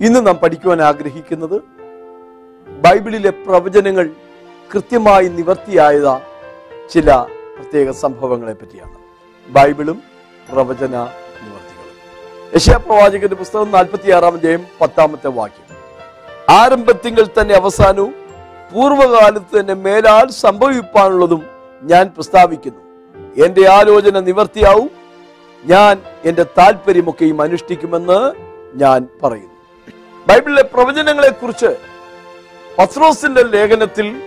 ഇന്ന് 0.00 0.26
നാം 0.26 0.36
പഠിക്കുവാൻ 0.36 0.82
ആഗ്രഹിക്കുന്നത് 0.82 1.62
ബൈബിളിലെ 2.68 3.30
പ്രവചനങ്ങൾ 3.30 4.10
കൃത്യമായി 4.74 5.28
നിവർത്തിയായത 5.28 6.08
ചില 6.90 7.26
പ്രത്യേക 7.56 7.90
സംഭവങ്ങളെ 7.90 8.52
പറ്റിയാണ്. 8.52 8.96
ബൈബിളും 9.48 10.02
പ്രവചന 10.52 10.86
നിവർത്തികളും. 10.86 12.54
യശയാ 12.54 12.76
പ്രവാചകന്റെ 12.76 13.34
പുസ്തകം 13.34 13.70
നാൽപ്പത്തി 13.70 14.10
ആറാം 14.10 14.32
അധ്യായം 14.32 14.64
പത്താമത്തെ 14.80 15.28
വാക്യം. 15.28 15.76
ആരംഭത്തിങ്കൾ 16.50 17.26
തന്നെ 17.40 17.54
അവസാനവും 17.54 18.14
പൂർവകാലത്ത് 18.72 19.60
തന്നെ 19.60 19.74
മേലാൽ 19.74 20.30
സംഭവിപ്പാനുള്ളതും 20.30 21.42
ഞാൻ 21.82 22.06
പ്രസ്താവിക്കുന്നു. 22.06 22.82
എന്റെ 23.44 23.68
ആലോചന 23.68 24.20
നിവർത്തിയാവും. 24.20 24.90
ഞാൻ 25.64 26.02
എന്റെ 26.24 26.42
താല്പര്യമൊക്കെയും 26.42 27.42
അനുഷ്ഠിക്കുമെന്ന് 27.42 28.20
ഞാൻ 28.74 29.08
പറയുന്നു. 29.22 29.49
ബൈബിളിലെ 30.28 30.62
പ്രവചനങ്ങളെ 30.62 31.28
കുറിച്ച് 31.28 31.76
പത്രോസിന്റെ 32.78 33.42
ലേഖനത്തിൽ 33.42 34.22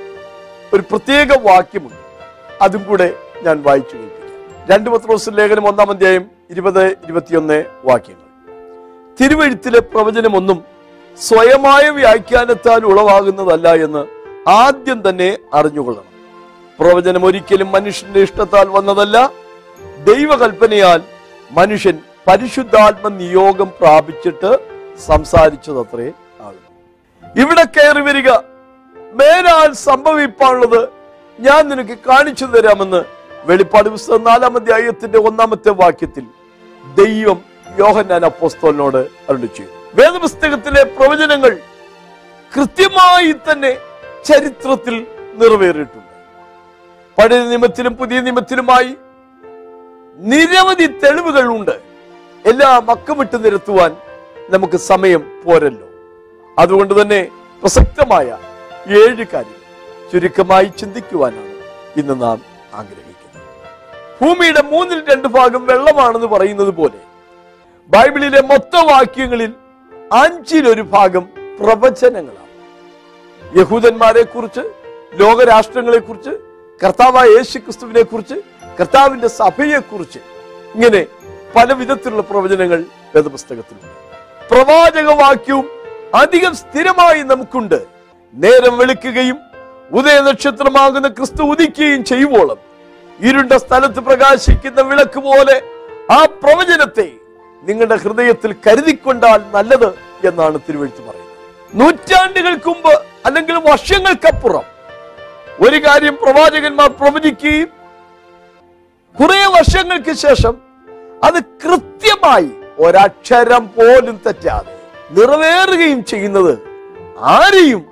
ഒരു 0.73 0.81
പ്രത്യേക 0.81 1.27
വാക്യമുണ്ട്. 1.47 2.02
അതും 2.61 2.83
കൂടെ 2.83 3.13
ഞാൻ 3.44 3.63
വായിച്ചു 3.63 3.97
കേൾപ്പിക്കാം 3.97 4.72
രണ്ട് 4.72 4.89
പത്രോസിന്റെ 4.89 5.47
ലേഖനം 5.47 5.67
ഒന്നാം 5.67 5.89
അധ്യായം 5.89 6.25
ഇരുപത് 6.50 6.88
ഇരുപത്തിയൊന്ന് 6.88 7.66
വാക്യങ്ങൾ. 7.85 8.27
തിരുവഴുത്തിലെ 9.22 9.80
പ്രവചനമൊന്നും 9.80 10.63
സ്വയമായ 11.22 11.89
വ്യാഖ്യാനത്താൽ 11.89 12.85
ഉളവാകുന്നതല്ല 12.85 13.73
എന്ന് 13.73 14.05
ആദ്യം 14.50 15.09
തന്നെ 15.09 15.38
അറിഞ്ഞുകൊള്ളണം. 15.53 16.11
പ്രവചനം 16.80 17.25
ഒരിക്കലും 17.25 17.72
മനുഷ്യന്റെ 17.72 18.19
ഇഷ്ടത്താൽ 18.19 18.67
വന്നതല്ല. 18.67 19.31
ദൈവകൽപ്പനയാൽ 20.13 21.02
മനുഷ്യൻ 21.52 22.00
പരിശുദ്ധാത്മ 22.28 23.07
നിയോഗം 23.07 23.72
പ്രാപിച്ചിട്ട് 23.81 24.72
സംസാരിച്ചതത്രേ 24.99 26.11
ആകുന്നു 26.41 26.69
ഇവിടെ 27.41 27.63
കയറി 27.63 28.02
വരിക. 28.02 28.30
മേലാൽ 29.19 29.73
സംഭവിപ്പാനുള്ളത് 29.73 30.89
ഞാൻ 31.39 31.69
നിനക്ക് 31.69 31.97
കാണിച്ചു 32.09 32.45
തരാമെന്ന് 32.45 33.03
വെളിപ്പാട് 33.45 33.89
പുസ്തകം 33.89 34.23
നാലാം 34.23 34.55
അധ്യായത്തിന്റെ 34.55 35.19
ഒന്നാമത്തെ 35.19 35.69
വാക്യത്തിൽ 35.69 36.25
ദൈവം 36.97 37.41
യോഹന്നാൻ 37.80 38.25
അപ്പോസ്തോലിനോട് 38.25 38.97
അരുളി 38.97 39.50
ചെയ്തു. 39.58 39.72
വേദപുസ്തകത്തിലെ 39.95 40.84
പ്രവചനങ്ങൾ 40.84 41.57
കൃത്യമായി 42.56 43.31
തന്നെ 43.31 43.78
ചരിത്രത്തിൽ 44.25 45.07
നിറവേറിയിട്ടുണ്ട്. 45.34 46.13
പഴയ 47.17 47.44
നിയമത്തിലും 47.44 47.97
പുതിയ 47.97 48.22
നിയമത്തിലുമായി 48.22 48.96
നിരവധി 50.19 50.88
തെളിവുകൾ 50.88 51.47
ഉണ്ട് 51.47 51.75
എല്ലാം 52.46 52.91
അക്കമിട്ട് 52.91 53.46
നിരത്തുവാൻ 53.46 53.96
നമുക്ക് 54.49 54.77
സമയം 54.77 55.41
പോരല്ലോ. 55.45 55.87
അതുകൊണ്ട് 56.59 57.01
തന്നെ 57.01 57.27
പ്രസക്തമായ 57.61 58.37
ഏഴ് 58.87 59.25
കാര്യം 59.33 59.59
ചുരുക്കമായി 60.11 60.65
ചിന്തിക്കുവാനാണ് 60.65 61.53
ഇന്ന് 61.99 62.21
നാം 62.21 62.41
ആഗ്രഹിക്കുന്നത്. 62.73 63.41
ഭൂമിയുടെ 64.21 64.61
മൂന്നിൽ 64.61 64.99
രണ്ട് 65.11 65.27
ഭാഗം 65.27 65.65
വെള്ളമാണെന്ന് 65.65 66.27
പറയുന്നത് 66.27 66.67
പോലെ 66.67 66.99
ബൈബിളിലെ 67.89 68.41
മൊത്ത 68.41 68.75
വാക്യങ്ങളിൽ 68.91 69.53
അഞ്ചിലൊരു 70.13 70.81
ഭാഗം 70.81 71.29
പ്രവചനങ്ങളാണ്. 71.59 72.51
യഹൂദന്മാരെ 73.59 74.23
കുറിച്ച് 74.23 74.59
ലോകരാഷ്ട്രങ്ങളെ 75.13 75.99
കുറിച്ച് 75.99 76.29
കർത്താവായ 76.85 77.27
യേശു 77.27 77.57
ക്രിസ്തുവിനെ 77.59 78.01
കുറിച്ച് 78.01 78.35
കർത്താവിന്റെ 78.79 79.27
സഭയെക്കുറിച്ച് 79.27 80.19
ഇങ്ങനെ 80.75 81.05
പല 81.55 81.73
വിധത്തിലുള്ള 81.73 82.21
പ്രവചനങ്ങൾ 82.21 82.85
വേദപുസ്തകത്തിലുണ്ട്. 83.15 84.03
പ്രവാചക 84.53 85.09
വാക്യവും 85.22 85.68
അധികം 86.22 86.53
സ്ഥിരമായി 86.62 87.22
നമുക്കുണ്ട്. 87.31 87.80
നേരം 88.34 88.74
വെളുക്കുകയും 88.80 89.38
ഉദയനക്ഷത്രമാകുന്ന 89.97 91.08
ക്രിസ്തു 91.18 91.44
ഉദിക്കുകയും 91.53 92.02
ചെയ്യുവോളം 92.12 92.59
ഇരുണ്ട 93.19 93.53
സ്ഥലത്ത് 93.64 94.02
പ്രകാശിക്കുന്ന 94.08 94.81
വിളക്ക് 94.90 95.19
പോലെ 95.28 95.56
ആ 96.16 96.19
പ്രവചനത്തെ 96.44 97.08
നിങ്ങളുടെ 97.64 97.97
ഹൃദയത്തിൽ 98.03 98.52
കരുതിക്കൊണ്ടാൽ 98.66 99.40
നല്ലത് 99.56 99.90
എന്നാണ് 100.30 100.58
തിരുവഴുത്ത് 100.68 101.02
പറയുന്നത്. 101.08 101.38
നൂറ്റാണ്ടുകൾക്ക് 101.74 102.70
മുമ്പ് 102.70 102.94
അല്ലെങ്കിൽ 103.28 103.58
വർഷങ്ങൾക്കപ്പുറം 103.70 104.66
ഒരു 105.66 105.78
കാര്യം 105.85 106.16
പ്രവാചകന്മാർ 106.24 106.90
പ്രവചിക്കുകയും 107.02 107.70
കുറെ 109.16 109.40
വർഷങ്ങൾക്ക് 109.56 110.14
ശേഷം 110.25 110.56
അത് 111.24 111.40
കൃത്യമായി 111.64 112.52
ഒരക്ഷരം 112.79 113.67
പോലും 113.67 114.22
തെറ്റാതെ 114.28 114.75
നിറവേറുകയും 115.11 116.06
ചെയ്യുന്നത് 116.06 116.57
ആരെയും 117.19 117.85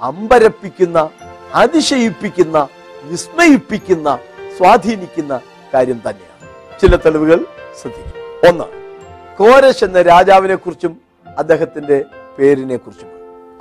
അമ്പരപ്പിക്കുന്ന 0.00 1.08
അതിശയിപ്പിക്കുന്ന 1.54 2.68
വിസ്മയിപ്പിക്കുന്ന 3.04 4.18
സ്വാധീനിക്കുന്ന 4.58 5.40
കാര്യം 5.74 6.00
തന്നെയാണ്. 6.08 6.32
ചില 6.80 6.96
തെളിവുകൾ 6.96 7.44
ശ്രദ്ധിക്കും. 7.82 8.48
ഒന്ന് 8.48 8.64
കോരശ് 9.36 9.84
എന്ന 9.84 10.02
രാജാവിനെ 10.02 10.54
കുറിച്ചും 10.54 11.00
അദ്ദേഹത്തിന്റെ 11.38 12.04
പേരിനെ 12.38 12.76
കുറിച്ചും 12.76 13.10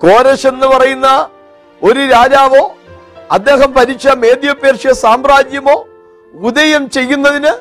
കോരശ് 0.02 0.48
എന്ന് 0.48 0.68
പറയുന്ന 0.68 1.30
ഒരു 1.84 2.00
രാജാവോ 2.00 2.76
അദ്ദേഹം 3.32 3.74
ഭരിച്ച 3.74 4.08
മേദ്യ 4.08 4.52
പേർഷ്യ 4.52 4.94
സാമ്രാജ്യമോ 4.94 5.86
ഉദയം 6.34 6.90
ചെയ്യുന്നതിന് 6.90 7.54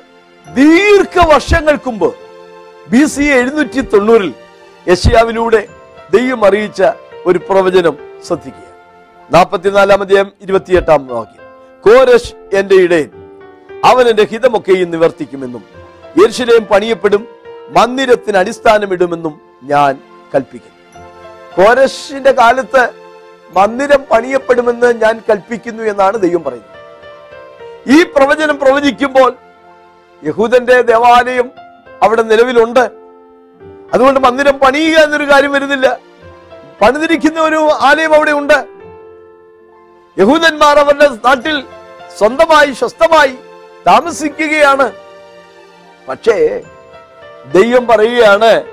ദീർഘ 0.54 1.28
വർഷങ്ങൾക്ക് 1.28 1.90
മുമ്പ് 1.90 2.23
ബി 2.90 3.04
സി 3.04 3.22
എഴുന്നൂറ്റി 3.22 3.80
തൊണ്ണൂറിൽ 3.80 4.32
യഷ്യാവിലൂടെ 4.88 5.60
ദൈവം 6.14 6.46
അറിയിച്ച 6.46 6.82
ഒരു 7.26 7.38
പ്രവചനം 7.38 7.94
ശ്രദ്ധിക്കുക. 8.26 8.68
നാൽപ്പത്തിനാലാം 9.30 10.00
അധ്യായം 10.00 10.32
ഇരുപത്തിയെട്ടാം 10.42 11.06
വാക്യം. 11.06 11.42
കോരശ് 11.84 12.32
എന്റെ 12.56 12.74
ഇടയൻ 12.74 13.10
അവൻ 13.84 14.08
എന്റെ 14.08 14.24
ഹിതമൊക്കെയും 14.32 14.90
നിവർത്തിക്കുമെന്നും 14.90 15.62
യർഷിലേയും 16.22 16.64
പണിയപ്പെടും 16.64 17.22
മന്ദിരത്തിന് 17.70 18.36
അടിസ്ഥാനമിടുമെന്നും 18.36 19.40
ഞാൻ 19.62 19.98
കൽപ്പിക്കുന്നു. 20.34 20.78
കോരശിന്റെ 21.56 22.32
കാലത്ത് 22.32 22.84
മന്ദിരം 23.56 24.04
പണിയപ്പെടുമെന്ന് 24.12 25.02
ഞാൻ 25.02 25.22
കൽപ്പിക്കുന്നു 25.30 25.82
എന്നാണ് 25.82 26.16
ദൈവം 26.16 26.44
പറയുന്നത്. 26.44 26.70
ഈ 27.96 28.02
പ്രവചനം 28.02 28.58
പ്രവചിക്കുമ്പോൾ 28.58 29.32
യഹൂദന്റെ 30.22 30.82
ദേവാലയം 30.82 31.50
അവിടെ 32.04 32.22
നിലവിലുണ്ട്. 32.22 32.90
അതുകൊണ്ട് 33.94 34.20
മന്ദിരം 34.20 34.58
പണിയുക 34.58 34.98
എന്നൊരു 34.98 35.30
കാര്യം 35.30 35.52
വരുന്നില്ല. 35.52 35.98
പണിതിരിക്കുന്ന 36.82 37.40
ഒരു 37.40 37.68
ആലയം 37.80 38.14
അവിടെ 38.14 38.30
ഉണ്ട്. 38.30 38.64
യഹൂദന്മാർ 40.18 40.78
അവരുടെ 40.78 41.08
നാട്ടിൽ 41.08 41.64
സ്വന്തമായി 42.18 42.72
സ്വസ്ഥമായി 42.72 43.34
താമസിക്കുകയാണ്. 43.86 44.92
പക്ഷേ 46.08 46.62
ദൈവം 47.54 47.86
പറയുകയാണ് 47.86 48.64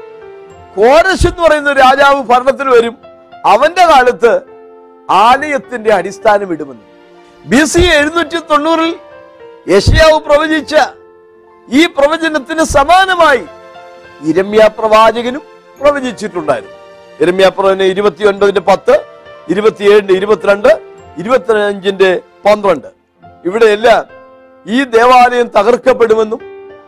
കോരശ് 0.76 1.28
എന്ന് 1.28 1.42
പറയുന്ന 1.42 1.74
രാജാവ് 1.74 2.24
ഭരണത്തിൽ 2.24 2.70
വരും. 2.70 2.98
അവന്റെ 3.46 3.86
കാലത്ത് 3.86 4.40
ആലയത്തിന്റെ 5.10 5.94
അടിസ്ഥാനം 5.94 6.52
ഇടുമെന്ന്. 6.52 6.86
ബി 7.46 7.66
സി 7.66 7.82
എഴുന്നൂറ്റി 7.82 8.38
തൊണ്ണൂറിൽ 8.38 8.96
യഷ്യാവ് 9.68 10.20
പ്രവചിച്ച 10.20 10.76
ഈ 11.68 11.86
പ്രവചനത്തിന് 11.86 12.64
സമാനമായി 12.64 13.44
ഇരമ്യ 14.30 14.70
പ്രവാചകനും 14.78 15.44
പ്രവചിച്ചിട്ടുണ്ടായിരുന്നു. 15.80 16.78
ഇരമ്യ 17.22 17.48
പ്രവചനം 17.48 17.86
ഇരുപത്തി 17.86 18.24
ഒൻപതിന്റെ 18.24 18.62
പത്ത് 18.62 18.96
ഇരുപത്തിയേഴിന്റെ 19.50 20.14
ഇരുപത്തിരണ്ട് 20.14 20.72
ഇരുപത്തിയഞ്ചിന്റെ 21.18 22.22
പന്ത്രണ്ട്. 22.46 22.88
ഇവിടെയെല്ലാം 23.46 24.06
ഈ 24.66 24.84
ദേവാലയം 24.84 25.48
തകർക്കപ്പെടുമെന്നും 25.58 26.42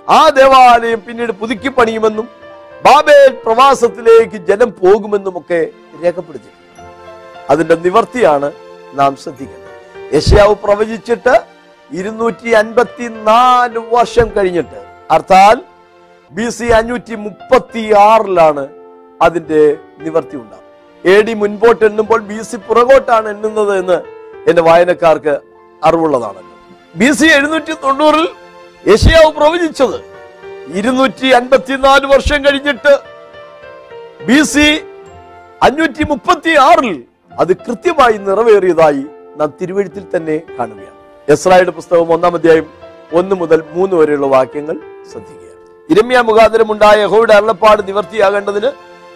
ആ 0.09 0.29
ദേവാലയം 0.29 1.01
പിന്നീട് 1.05 1.31
പുതുക്കി 1.31 1.69
പണിയുമെന്നും 1.69 2.27
ബാബേൽ 2.85 3.31
പ്രവാസത്തിലേക്ക് 3.45 4.37
ജനം 4.49 4.69
പോകുമെന്നും 4.81 5.37
ഒക്കെ 5.37 5.67
രേഖപ്പെടുത്തിയിട്ടുണ്ട്. 6.03 6.81
അതിന്റെ 7.49 7.75
നിവർത്തിയാണ് 7.75 8.51
നാം 8.93 9.15
ശ്രദ്ധിക്കുന്നത് 9.15 10.15
യശയാവ് 10.15 10.55
പ്രവചിച്ചിട്ട് 10.63 11.52
ഇരുന്നൂറ്റി 11.99 12.49
അൻപത്തി 12.61 13.05
നാല് 13.29 13.79
വർഷം 13.95 14.27
കഴിഞ്ഞിട്ട്. 14.37 14.79
അർത്ഥാൽ 15.15 15.57
ബി 16.31 16.47
സി 16.57 16.67
അഞ്ഞൂറ്റി 16.77 17.15
മുപ്പത്തി 17.25 17.83
ആറിലാണ് 18.09 18.63
അതിന്റെ 19.25 19.61
നിവർത്തി 20.05 20.35
ഉണ്ടാകും 20.43 20.61
എ 21.13 21.15
ഡി 21.25 21.33
മുൻപോട്ട് 21.41 21.83
എണ്ണുമ്പോൾ 21.89 22.19
ബി 22.31 22.39
സി 22.49 22.57
പുറകോട്ടാണ് 22.67 23.27
എണ്ണുന്നത് 23.33 23.73
എന്ന് 23.81 23.97
എന്റെ 24.49 24.61
വായനക്കാർക്ക് 24.67 25.35
അറിവുള്ളതാണല്ലോ. 25.87 26.55
ബി 26.99 27.09
സി 27.19 27.27
എഴുന്നൂറ്റി 27.37 27.73
തൊണ്ണൂറിൽ 27.83 28.27
യശയാവ് 28.91 29.31
പ്രവചിച്ചത് 29.39 29.99
ഇരുന്നൂറ്റി 30.79 31.27
അൻപത്തിനാല് 31.39 32.05
വർഷം 32.13 32.39
കഴിഞ്ഞിട്ട് 32.45 32.93
ബി 34.27 34.39
സി 34.53 34.67
അഞ്ഞൂറ്റി 35.67 36.03
മുപ്പത്തി 36.11 36.53
ആറിൽ 36.69 36.95
അത് 37.41 37.51
കൃത്യമായി 37.65 38.17
നിറവേറിയതായി 38.27 39.03
നാം 39.39 39.49
തിരുവഴുത്തിൽ 39.59 40.03
തന്നെ 40.15 40.35
കാണുകയാണ്. 40.57 40.92
എസ്രായുടെ 41.27 41.71
പുസ്തകം 41.75 42.09
ഒന്നാം 42.13 42.33
അധ്യായം 42.37 42.65
ഒന്ന് 43.19 43.35
മുതൽ 43.41 43.59
മൂന്ന് 43.75 43.95
വരെയുള്ള 43.99 44.27
വാക്യങ്ങൾ 44.33 44.75
ശ്രദ്ധിക്കുക. 45.11 45.51
ഇരമ്യ 45.89 46.19
മുഖാന്തരം 46.29 46.69
ഉണ്ടായ 46.73 46.97
യഹോയുടെ 47.03 47.33
അരുളപ്പാട് 47.37 47.81
നിവർത്തിയാകേണ്ടതിന് 47.89 48.69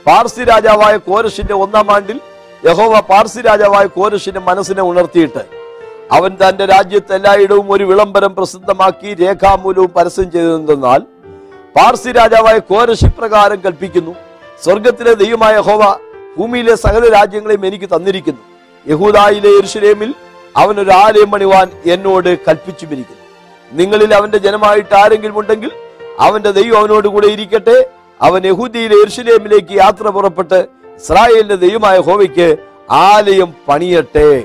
പാർസി 0.06 0.44
രാജാവായ 0.52 0.96
കോരശിന്റെ 1.08 1.56
ഒന്നാം 1.64 1.90
ആണ്ടിൽ 1.96 2.18
യഹോവ 2.66 3.00
പാർസി 3.12 3.42
രാജാവായ 3.48 3.86
കോരശിന്റെ 3.98 4.42
മനസ്സിനെ 4.50 4.84
ഉണർത്തിയിട്ട് 4.92 5.44
അവൻ 6.18 6.32
തന്റെ 6.42 6.66
രാജ്യത്ത് 6.74 7.14
എല്ലായിടവും 7.18 7.68
ഒരു 7.76 7.86
വിളംബരം 7.90 8.34
പ്രസിദ്ധമാക്കി 8.38 9.10
രേഖാമൂലവും 9.24 9.92
പരസ്യം 9.98 10.30
ചെയ്തെന്നാൽ 10.36 11.02
പാർസി 11.76 12.12
രാജാവായ 12.20 12.58
കോരശി 12.72 13.10
പ്രകാരം 13.18 13.60
കൽപ്പിക്കുന്നു 13.66 14.14
സ്വർഗത്തിലെ 14.64 15.14
ദൈവമായ 15.24 15.56
ഹോവ 15.68 15.84
ഭൂമിയിലെ 16.38 16.76
സകല 16.86 17.04
രാജ്യങ്ങളെയും 17.18 17.64
എനിക്ക് 17.68 17.88
തന്നിരിക്കുന്നു. 17.96 18.42
യഹൂദായിലെ 18.86 19.50
യെരുശലേമിൽ 19.56 20.12
അവൻ 20.56 20.80
ഒരു 20.80 20.92
ആലയം 20.92 21.32
പണിവാൻ 21.32 21.72
എന്നോട് 21.86 22.38
കൽപ്പിച്ചുമിരിക്കുന്നു. 22.38 23.24
നിങ്ങളിൽ 23.72 24.14
അവന്റെ 24.14 24.38
ജനമായിട്ട് 24.38 24.96
ആരെങ്കിലും 24.96 25.40
ഉണ്ടെങ്കിൽ 25.40 25.72
അവന്റെ 26.20 26.52
ദൈവം 26.52 26.80
അവനോട് 26.80 27.08
കൂടെ 27.08 27.28
ഇരിക്കട്ടെ. 27.28 27.90
അവൻ 28.22 28.46
യഹൂദിയിലെ 28.46 28.96
എർഷലേമിലേക്ക് 28.96 29.74
യാത്ര 29.74 30.08
പുറപ്പെട്ട് 30.08 30.66
ഇസ്രായേലിന്റെ 30.96 31.56
ദൈവമായ 31.56 31.98
ഹോവയ്ക്ക് 32.00 32.58
ആലയം 32.92 33.54
പണിയട്ടെ. 33.68 34.44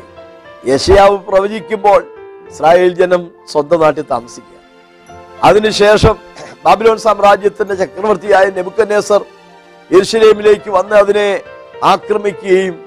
യശയാവ് 0.69 1.19
പ്രവചിക്കുമ്പോൾ 1.19 2.07
ഇസ്രായേൽ 2.51 2.95
ജനം 2.95 3.31
സ്വന്തം 3.53 3.81
നാട്ടിൽ 3.81 4.05
താമസിക്കുക. 4.11 4.59
അതിനുശേഷം 5.45 6.17
ബാബിലോൺ 6.65 6.99
സാമ്രാജ്യത്തിന്റെ 6.99 7.75
ചക്രവർത്തിയായ 7.75 8.45
നെബുക്കനേസർ 8.45 9.25
എർഷലേമിലേക്ക് 9.91 10.71
വന്ന് 10.71 10.97
അതിനെ 10.97 11.41
ആക്രമിക്കുകയും 11.85 12.85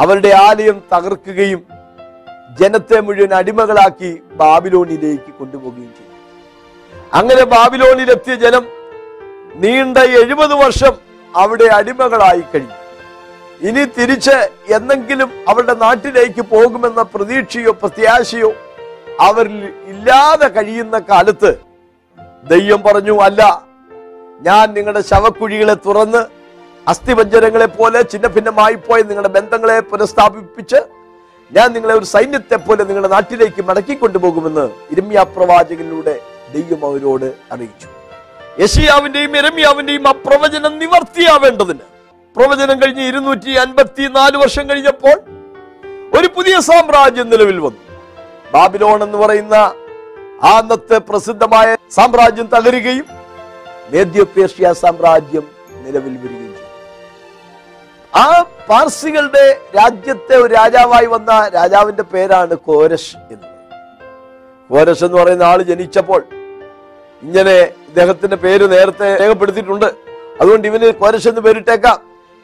അവരുടെ 0.00 0.28
ആലയം 0.28 0.82
തകർക്കുകയും 0.94 1.77
ജനത്തെ 2.60 2.98
മുഴുവൻ 3.06 3.32
അടിമകളാക്കി 3.40 4.10
ബാബിലോണിലേക്ക് 4.40 5.30
കൊണ്ടുപോവുകയും 5.38 5.92
ചെയ്തു. 5.98 6.14
അങ്ങനെ 7.18 7.44
ബാബിലോണിലെത്തിയ 7.54 8.34
ജനം 8.44 8.64
നീണ്ട 9.62 9.98
എഴുപത് 10.22 10.54
വർഷം 10.62 10.94
അവിടെ 11.32 11.66
അടിമകളായി 11.78 12.42
കഴിഞ്ഞു. 12.52 12.76
ഇനി 13.68 13.82
തിരിച്ച് 13.96 14.36
എന്നെങ്കിലും 14.76 15.30
അവരുടെ 15.50 15.74
നാട്ടിലേക്ക് 15.84 16.42
പോകുമെന്ന 16.52 17.02
പ്രതീക്ഷയോ 17.14 17.72
പ്രത്യാശയോ 17.80 18.50
അവരിൽ 19.26 19.62
ഇല്ലാതെ 19.92 20.48
കഴിയുന്ന 20.56 20.96
കാലത്ത് 21.08 21.50
ദൈവം 22.52 22.80
പറഞ്ഞു 22.86 23.14
അല്ല 23.26 23.42
ഞാൻ 24.46 24.66
നിങ്ങളുടെ 24.76 25.02
ശവക്കുഴികളെ 25.10 25.76
തുറന്ന് 25.86 26.20
അസ്ഥിവഞ്ചനങ്ങളെ 26.86 27.68
പോലെ 27.78 28.00
ചിന്ന 28.12 28.26
ഭിന്നമായി 28.36 28.76
പോയ 28.86 28.98
നിങ്ങളുടെ 29.08 29.32
ബന്ധങ്ങളെ 29.38 29.78
പുനഃസ്ഥാപിപ്പിച്ച് 29.90 30.80
ഞാൻ 31.56 31.72
നിങ്ങളെ 31.72 31.94
ഒരു 31.94 32.04
സൈന്യത്തെ 32.04 32.56
പോലെ 32.56 32.82
നിങ്ങളുടെ 32.84 33.08
നാട്ടിലേക്ക് 33.08 33.62
മടക്കി 33.68 33.94
കൊണ്ടുപോകുമെന്ന് 33.94 34.64
ഇരമ്യ 34.92 35.22
പ്രവാചകനിലൂടെ 35.36 36.14
ദൈവം 36.54 36.82
അവരോട് 36.88 37.28
അറിയിച്ചു. 37.52 37.88
യശിയാവിന്റെയും 38.60 39.36
ഇരമ്യാവിന്റെയും 39.36 40.08
ആ 40.08 40.12
പ്രവചനം 40.26 40.78
നിവർത്തിയാവേണ്ടതിന്. 40.78 41.84
പ്രവചനം 42.36 42.76
കഴിഞ്ഞ് 42.82 43.04
ഇരുന്നൂറ്റി 43.08 43.52
അൻപത്തി 43.64 44.04
നാല് 44.16 44.36
വർഷം 44.36 44.64
കഴിഞ്ഞപ്പോൾ 44.70 45.16
ഒരു 46.18 46.28
പുതിയ 46.36 46.56
സാമ്രാജ്യം 46.60 47.28
നിലവിൽ 47.30 47.58
വന്നു. 47.58 47.82
ബാബിലോൺ 48.52 49.02
എന്ന് 49.02 49.18
പറയുന്ന 49.18 49.54
ആ 50.48 50.52
അന്നത്തെ 50.58 50.98
പ്രസിദ്ധമായ 51.08 51.76
സാമ്രാജ്യം 51.96 52.46
തകരുകയും 52.54 53.06
മേദ്യോപേഷ്യ 53.92 54.72
സാമ്രാജ്യം 54.82 55.46
നിലവിൽ 55.86 56.14
വരികയും 56.22 56.47
ആ 58.12 58.42
പാർസികളുടെ 58.68 59.44
രാജ്യത്തെ 59.76 60.34
ഒരു 60.36 60.54
രാജാവായി 60.54 61.06
വന്ന 61.06 61.32
രാജാവിന്റെ 61.54 62.02
പേരാണ് 62.02 62.54
കോരശ് 62.54 63.16
എന്ന്. 63.30 63.48
കോരശ് 64.70 65.04
എന്ന് 65.04 65.18
പറയുന്ന 65.18 65.42
ആൾ 65.42 65.62
ജനിച്ചപ്പോൾ 65.62 66.20
ഇങ്ങനെ 67.22 67.56
ഇദ്ദേഹത്തിന്റെ 67.88 68.36
പേര് 68.36 68.64
നേരത്തെ 68.70 69.08
രേഖപ്പെടുത്തിയിട്ടുണ്ട്. 69.20 69.86
അതുകൊണ്ട് 70.40 70.66
ഇവന് 70.68 70.88
കോരശ് 70.92 71.28
എന്ന് 71.28 71.40
പേരിട്ടേക്കാം. 71.40 71.98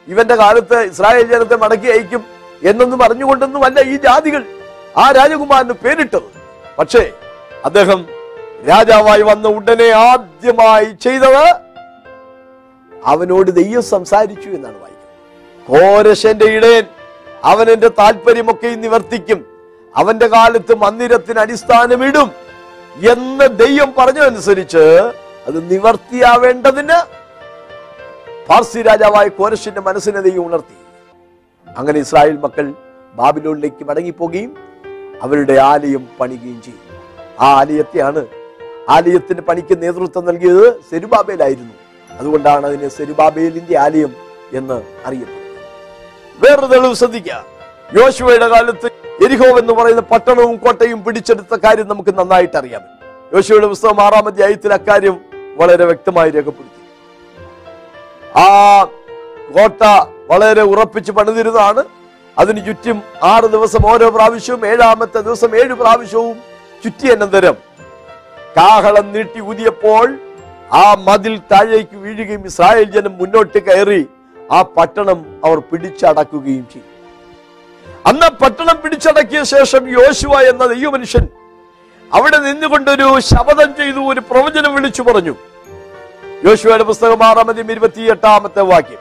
ഇവന്റെ 0.07 0.35
കാലത്ത് 0.35 0.77
ഇസ്രായേൽ 0.91 1.27
ജനത്തെ 1.33 1.55
മടക്കി 1.55 1.87
അയക്കും 1.87 2.23
എന്നൊന്നും 2.63 3.03
അറിഞ്ഞുകൊണ്ടൊന്നുമല്ല 3.03 3.79
ഈ 3.81 3.95
ജാതികൾ 3.97 4.41
ആ 4.97 5.11
രാജകുമാരന് 5.11 5.75
പേരിട്ടത്. 5.85 6.29
പക്ഷേ 6.79 7.03
അദ്ദേഹം 7.65 8.05
രാജാവായി 8.71 9.21
വന്ന 9.21 9.47
ഉടനെ 9.47 9.89
ആദ്യമായി 10.09 10.89
ചെയ്തത് 11.05 11.45
അവനോട് 13.05 13.49
ദൈവം 13.61 13.83
സംസാരിച്ചു 13.95 14.49
എന്നാണ് 14.49 14.77
വായിക്കുന്നത് 14.81 14.94
കോരശന്റെ 15.69 16.47
ഇടയൻ. 16.57 16.85
അവൻ 17.51 17.69
എന്റെ 17.69 17.89
താല്പര്യമൊക്കെ 17.99 18.67
നിവർത്തിക്കും 18.67 19.39
അവന്റെ 19.97 20.27
കാലത്ത് 20.27 20.73
മന്ദിരത്തിന് 20.83 21.39
അടിസ്ഥാനമിടും 21.39 22.29
എന്ന് 23.11 23.45
ദൈവം 23.63 23.93
പറഞ്ഞതനുസരിച്ച് 23.97 24.83
അത് 25.47 25.57
നിവർത്തിയാവേണ്ടതിന് 25.71 26.97
പാർസി 28.49 28.81
രാജാവായ 28.81 29.27
കോരശിന്റെ 29.27 29.81
മനസ്സിനെ 29.81 30.21
ദൈവം 30.21 30.45
ഉണർത്തി. 30.47 30.77
അങ്ങനെ 31.67 31.99
ഇസ്രായേൽ 31.99 32.37
മക്കൾ 32.37 32.73
ബാബിലോണിലേക്ക് 33.15 33.83
മടങ്ങിപ്പോകുകയും 33.89 34.51
അവരുടെ 35.21 35.55
ആലയം 35.71 36.03
പണിയുകയും 36.19 36.61
ചെയ്തു. 36.61 36.83
ആ 37.39 37.47
ആലയത്തെയാണ് 37.59 38.21
ആലയത്തിന് 38.89 39.41
പണിക്ക് 39.41 39.75
നേതൃത്വം 39.83 40.25
നൽകിയത് 40.25 40.65
സെരുബാബേലായിരുന്നു. 40.91 41.75
അതുകൊണ്ടാണ് 42.09 42.65
അതിനെ 42.65 42.87
സെരുബാബേലിന്റെ 42.87 43.77
ആലയം 43.85 44.11
എന്ന് 44.53 44.77
അറിയപ്പെടുന്നത് 45.05 45.44
വേറൊരു 46.43 46.65
തെളിവ് 46.65 46.95
ശ്രദ്ധിക്കുക 46.95 47.43
യോശുവയുടെ 47.99 48.47
കാലത്ത് 48.49 48.87
എരിഹോ 49.25 49.47
എന്ന് 49.59 49.73
പറയുന്ന 49.73 50.01
പട്ടണവും 50.01 50.55
കോട്ടയും 50.57 51.03
പിടിച്ചെടുത്ത 51.03 51.55
കാര്യം 51.65 51.87
നമുക്ക് 51.87 52.19
നന്നായിട്ട് 52.19 52.57
അറിയാം. 52.57 52.81
യോശുവയുടെ 53.33 53.67
പുസ്തകം 53.67 54.01
ആറാം 54.05 54.27
അധ്യായത്തിൽ 54.27 54.73
അക്കാര്യം 54.73 55.19
വളരെ 55.57 55.85
വ്യക്തമായി 55.85 56.31
രേഖപ്പെടുത്തി. 56.31 56.81
ആ 58.39 58.47
കോട്ട 59.55 59.83
വളരെ 60.31 60.61
ഉറപ്പിച്ച് 60.61 61.11
പണിതിരുന്നതാണ്. 61.11 61.83
അതിന് 62.39 62.65
ചുറ്റും 62.65 63.01
ആറ് 63.23 63.43
ദിവസം 63.43 63.91
ഓരോ 63.91 64.09
പ്രാവശ്യവും 64.09 64.67
ഏഴാമത്തെ 64.67 65.21
ദിവസം 65.21 65.51
ഏഴ് 65.61 65.73
പ്രാവശ്യവും 65.73 66.37
ചുറ്റി 66.83 67.07
അനന്തരം 67.07 67.55
കാഹളം 68.57 69.13
നീട്ടി 69.13 69.39
ഊതിയപ്പോൾ 69.39 70.17
ആ 70.73 70.95
മതിൽ 71.07 71.37
താഴേക്ക് 71.51 71.95
വീഴുകയും 71.95 72.45
ഇസ്രായേൽ 72.45 72.91
ജനം 72.91 73.17
മുന്നോട്ട് 73.17 73.57
കയറി 73.57 74.01
ആ 74.51 74.61
പട്ടണം 74.61 75.41
അവർ 75.45 75.59
പിടിച്ചടക്കുകയും 75.59 76.67
ചെയ്തു. 76.73 76.95
അന്ന് 78.05 78.29
പട്ടണം 78.29 78.81
പിടിച്ചടക്കിയ 78.83 79.43
ശേഷം 79.43 79.89
യോശുവ 79.89 80.41
എന്ന 80.41 80.65
ദൈവമനുഷ്യൻ 80.65 81.27
അവിടെ 82.13 82.37
നിന്നുകൊണ്ടൊരു 82.37 83.19
ശപഥം 83.19 83.73
ചെയ്തു 83.73 83.99
ഒരു 83.99 84.19
പ്രവചനം 84.19 84.75
വിളിച്ചു 84.75 85.01
പറഞ്ഞു. 85.01 85.35
യോശുവയുടെ 86.45 86.83
പുസ്തകം 86.83 87.23
ആറാമതിയും 87.23 87.71
ഇരുപത്തി 87.71 88.01
എട്ടാമത്തെ 88.01 88.61
വാക്യം. 88.61 88.97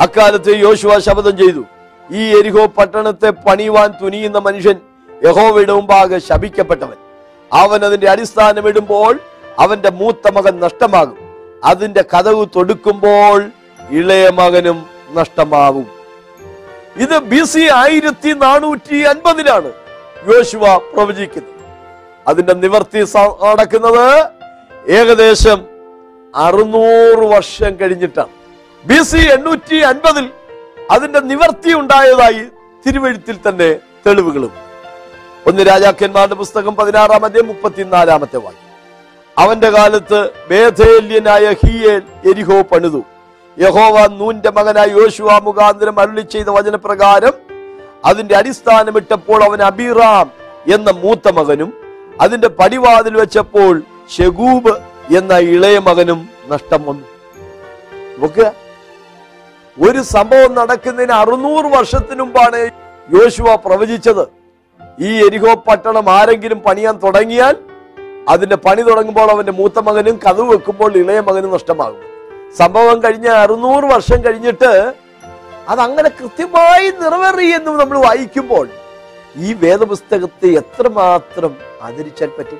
അക്കാലത്ത് 0.00 0.50
യോശുവ 0.56 0.98
ശപഥം 0.98 1.36
ചെയ്തു. 1.36 1.64
ഈ 2.12 2.38
എരിഹോ 2.38 2.66
പട്ടണത്തെ 2.66 3.30
പണിയുവാൻ 3.30 3.94
തുനിയുന്ന 4.02 4.38
മനുഷ്യൻ 4.38 4.76
യഹോവയുടെ 5.24 5.72
മുമ്പാകെ 5.72 6.18
ശപിക്കപ്പെട്ടവൻ. 6.18 6.96
അവൻ 7.52 7.84
അതിന്റെ 7.84 8.10
അടിസ്ഥാനം 8.10 8.68
ഇടുമ്പോൾ 8.68 9.20
അവന്റെ 9.58 9.90
മൂത്ത 9.90 10.30
മകൻ 10.30 10.60
നഷ്ടമാകും. 10.60 11.18
അതിന്റെ 11.64 12.02
കഥവ് 12.02 12.46
തൊടുക്കുമ്പോൾ 12.56 13.50
ഇളയ 13.90 14.28
മകനും 14.28 14.86
നഷ്ടമാവും 15.10 15.86
ഇത് 16.96 17.18
ബി 17.18 17.44
സി 17.44 17.68
ആയിരത്തി 17.74 18.32
നാനൂറ്റി 18.32 18.98
അൻപതിലാണ് 19.02 19.72
യോശുവ 20.28 20.76
പ്രവചിക്കുന്നത്. 20.76 21.54
അതിന്റെ 22.28 22.52
നിവർത്തി 22.52 23.04
നടക്കുന്നത് 23.44 24.26
ഏകദേശം 24.88 25.60
അറുന്നൂറ് 26.34 27.24
വർഷം 27.34 27.72
കഴിഞ്ഞിട്ടാണ്. 27.80 28.32
ബി 28.84 29.02
സി 29.02 29.16
എണ്ണൂറ്റി 29.16 29.76
അൻപതിൽ 29.76 30.30
അതിന്റെ 30.90 31.20
നിവർത്തി 31.20 31.72
ഉണ്ടായതായി 31.74 32.42
തിരുവഴുത്തിൽ 32.86 33.36
തന്നെ 33.48 33.70
തെളിവുകളും. 34.06 34.52
ഒന്ന് 35.46 35.62
രാജാക്കന്മാരുടെ 35.62 36.34
പുസ്തകം 36.34 36.76
പതിനാറാം 36.76 37.24
അധ്യായം 37.24 37.46
മുപ്പത്തിനാലാമത്തെ 37.46 38.36
വാക്യം. 38.36 38.66
അവന്റെ 39.38 39.70
കാലത്ത് 39.70 40.30
ബേഥേല്യനായ 40.50 41.46
ഹിയേൽ 41.52 42.02
എരിഹോ 42.30 42.62
പണിതു. 42.62 43.02
യഹോവ 43.62 43.96
നൂന്റെ 44.18 44.50
മകനായ 44.56 44.88
യോശുവ 44.98 45.30
മുഖാന്തരം 45.46 45.96
അരുളി 46.02 46.22
ചെയ്ത 46.34 46.48
വചനപ്രകാരം 46.56 47.34
അതിന്റെ 48.10 48.34
അടിസ്ഥാനമിട്ടപ്പോൾ 48.38 49.40
അവൻ 49.46 49.60
അബിറാം 49.70 50.26
എന്ന 50.74 50.90
മൂത്ത 51.02 51.28
മകനും 51.38 51.70
അതിന്റെ 52.24 52.48
പടിവാതിൽ 52.60 53.14
വെച്ചപ്പോൾ 53.20 53.74
ഷെഗൂബ് 54.16 54.72
എന്ന 55.18 55.32
ഇളയ 55.54 55.76
മകനും 55.88 56.20
നഷ്ടം 56.52 56.80
വന്നു. 56.88 57.06
ഒരു 59.76 60.00
സംഭവം 60.14 60.52
നടക്കുന്നതിന് 60.60 61.14
അറുന്നൂറ് 61.22 61.68
വർഷത്തിനു 61.76 62.22
മുമ്പാണ് 62.24 62.60
യോശുവ 63.16 63.48
പ്രവചിച്ചത്. 63.66 64.24
ഈ 65.06 65.10
എരിഹോ 65.26 65.52
പട്ടണം 65.68 66.06
ആരെങ്കിലും 66.18 66.60
പണിയാൻ 66.66 66.94
തുടങ്ങിയാൽ 67.04 67.54
അതിന്റെ 68.34 68.56
പണി 68.66 68.82
തുടങ്ങുമ്പോൾ 68.88 69.28
അവന്റെ 69.34 69.54
മൂത്ത 69.60 69.78
മകനും 69.88 70.16
കഥവ് 70.24 70.48
വെക്കുമ്പോൾ 70.54 70.90
ഇളയ 71.02 71.20
മകനും 71.28 71.52
നഷ്ടമാകും. 71.56 72.02
സംഭവം 72.56 73.02
കഴിഞ്ഞ 73.02 73.28
അറുന്നൂറ് 73.28 73.84
വർഷം 73.84 74.24
കഴിഞ്ഞിട്ട് 74.24 74.92
അതങ്ങനെ 75.68 76.08
കൃത്യമായി 76.08 76.90
നിറവേറി 76.90 77.46
എന്ന് 77.46 77.70
നമ്മൾ 77.70 77.98
വായിക്കുമ്പോൾ 77.98 78.68
ഈ 79.36 79.52
വേദപുസ്തകത്തെ 79.52 80.46
എത്രമാത്രം 80.46 81.56
ആദരിച്ചാൽ 81.82 82.28
പറ്റും? 82.28 82.58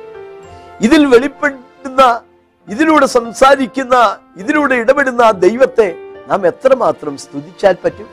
ഇതിൽ 0.80 1.06
വെളിപ്പെടുന്ന 1.06 2.20
ഇതിലൂടെ 2.68 3.06
സംസാരിക്കുന്ന 3.06 4.18
ഇതിലൂടെ 4.36 4.74
ഇടപെടുന്ന 4.74 5.30
ദൈവത്തെ 5.30 5.94
നാം 6.26 6.46
എത്രമാത്രം 6.46 7.16
സ്തുതിച്ചാൽ 7.16 7.76
പറ്റും? 7.84 8.08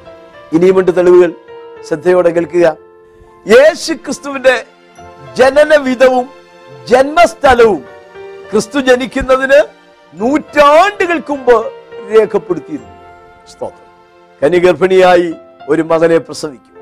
ഇനിയുമുണ്ട് 0.53 0.97
തെളിവുകൾ. 0.97 1.33
ശ്രദ്ധയോടെ 1.87 2.29
കേൾക്കുക. 2.29 2.77
യേശു 3.47 3.93
ക്രിസ്തുവിന്റെ 3.93 4.65
ജനനവിധവും 5.37 6.29
ജന്മസ്ഥലവും 6.85 7.85
ക്രിസ്തു 8.51 8.79
ജനിക്കുന്നതിന് 8.79 9.76
നൂറ്റാണ്ടുകൾക്ക് 10.13 11.31
മുമ്പ് 11.31 11.71
രേഖപ്പെടുത്തിയിരുന്നു. 12.11 12.97
സ്തോത്രം. 13.49 13.87
കനിഗർഭിണിയായി 14.43 15.33
ഒരു 15.69 15.81
മകനെ 15.81 16.17
പ്രസവിക്കും. 16.17 16.77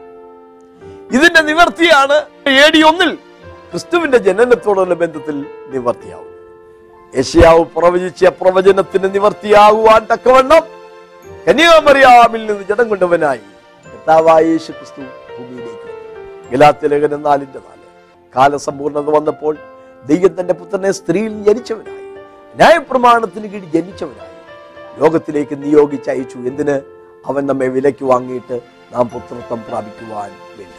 ഇതിന്റെ 1.11 1.41
നിവർത്തിയാണ് 1.41 2.13
എ 2.49 2.71
ഡി 2.75 2.83
ഒന്നിൽ 2.83 3.15
ക്രിസ്തുവിന്റെ 3.71 4.17
ജനനത്തോടുള്ള 4.17 4.93
ബന്ധത്തിൽ 4.93 5.45
നിവർത്തിയാവും 5.67 6.35
യശയാവ് 7.17 7.65
പ്രവചിച്ച 7.65 8.25
പ്രവചനത്തിന് 8.25 9.15
നിവർത്തിയാകുവാൻ 9.15 10.07
തക്കവണ്ണം 10.13 10.61
കന്യാമറിയാമിൽ 11.47 12.45
നിന്ന് 12.45 12.63
ജടം 12.63 12.89
കൊണ്ടവനായി 12.89 13.37
കർത്താവായ 13.37 14.43
യേശു 14.43 14.71
ക്രിസ്തു 14.71 15.01
ഭൂമിയിലേക്ക് 15.01 15.73
വന്നു. 15.73 16.49
ഗലാത്യ 16.51 16.87
ലേഖനം 16.87 17.21
നാലിന്റെ 17.21 17.59
നാല്. 17.59 17.81
കാലസമ്പൂർണത 18.35 19.09
വന്നപ്പോൾ 19.09 19.57
ദൈവത്തിന്റെ 20.05 20.41
തന്റെ 20.41 20.53
പുത്രനെ 20.53 20.91
സ്ത്രീയിൽ 20.91 21.43
ജനിച്ചവനായി 21.43 22.04
ന്യായപ്രമാണത്തിന് 22.55 23.47
കീഴിൽ 23.47 23.71
ജനിച്ചവനായി. 23.71 24.35
ലോകത്തിലേക്ക് 24.99 25.63
നിയോഗിച്ച് 25.63 26.09
അയച്ചു. 26.09 26.37
എന്തിന്? 26.37 26.81
അവൻ 27.25 27.47
നമ്മെ 27.47 27.67
വിലയ്ക്ക് 27.67 28.05
വാങ്ങിയിട്ട് 28.05 28.61
നാം 28.93 29.09
പുത്രത്വം 29.09 29.63
പ്രാപിക്കുവാൻ 29.69 30.31
വേണ്ടി. 30.57 30.75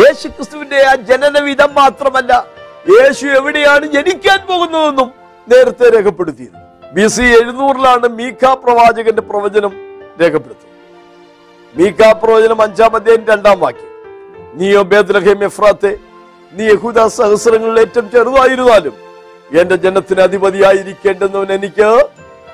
യേശു 0.00 0.28
ക്രിസ്തുവിന്റെ 0.28 0.82
ആ 0.86 0.94
ജനനവിധം 0.94 1.74
മാത്രമല്ല 1.74 2.46
യേശു 2.88 3.26
എവിടെയാണ് 3.26 3.86
ജനിക്കാൻ 3.86 4.46
പോകുന്നതെന്നും 4.46 5.10
നേരത്തെ 5.48 5.96
രേഖപ്പെടുത്തിയത്. 5.96 6.58
ബി 6.92 7.06
സി 7.06 7.22
എഴുന്നൂറിലാണ് 7.22 8.08
മീഖ 8.08 8.54
പ്രവാചകന്റെ 8.54 9.22
പ്രവചനം 9.22 9.72
രേഖപ്പെടുത്തുന്നത് 10.20 10.72
മീഖ 11.78 12.12
പ്രവചനം 12.12 12.62
അഞ്ചാം 12.62 12.96
അധ്യായം 12.96 13.24
രണ്ടാം 13.24 13.60
വാക്യം. 13.60 13.90
നീയോ 14.54 14.82
ബേദ്ലഹേം 14.82 15.44
എഫ്രാത്തെ 15.44 15.98
നീ 16.52 16.64
യഹൂദ 16.64 17.06
സഹസ്രങ്ങളിൽ 17.06 17.80
ഏറ്റവും 17.80 18.10
ചെറുതായിരുന്നാലും 18.10 19.11
എന്റെ 19.60 19.76
ജനത്തിന് 19.76 20.20
അധിപതിയായിരിക്കേണ്ടുന്നവൻ 20.20 21.52
എനിക്ക് 21.52 22.08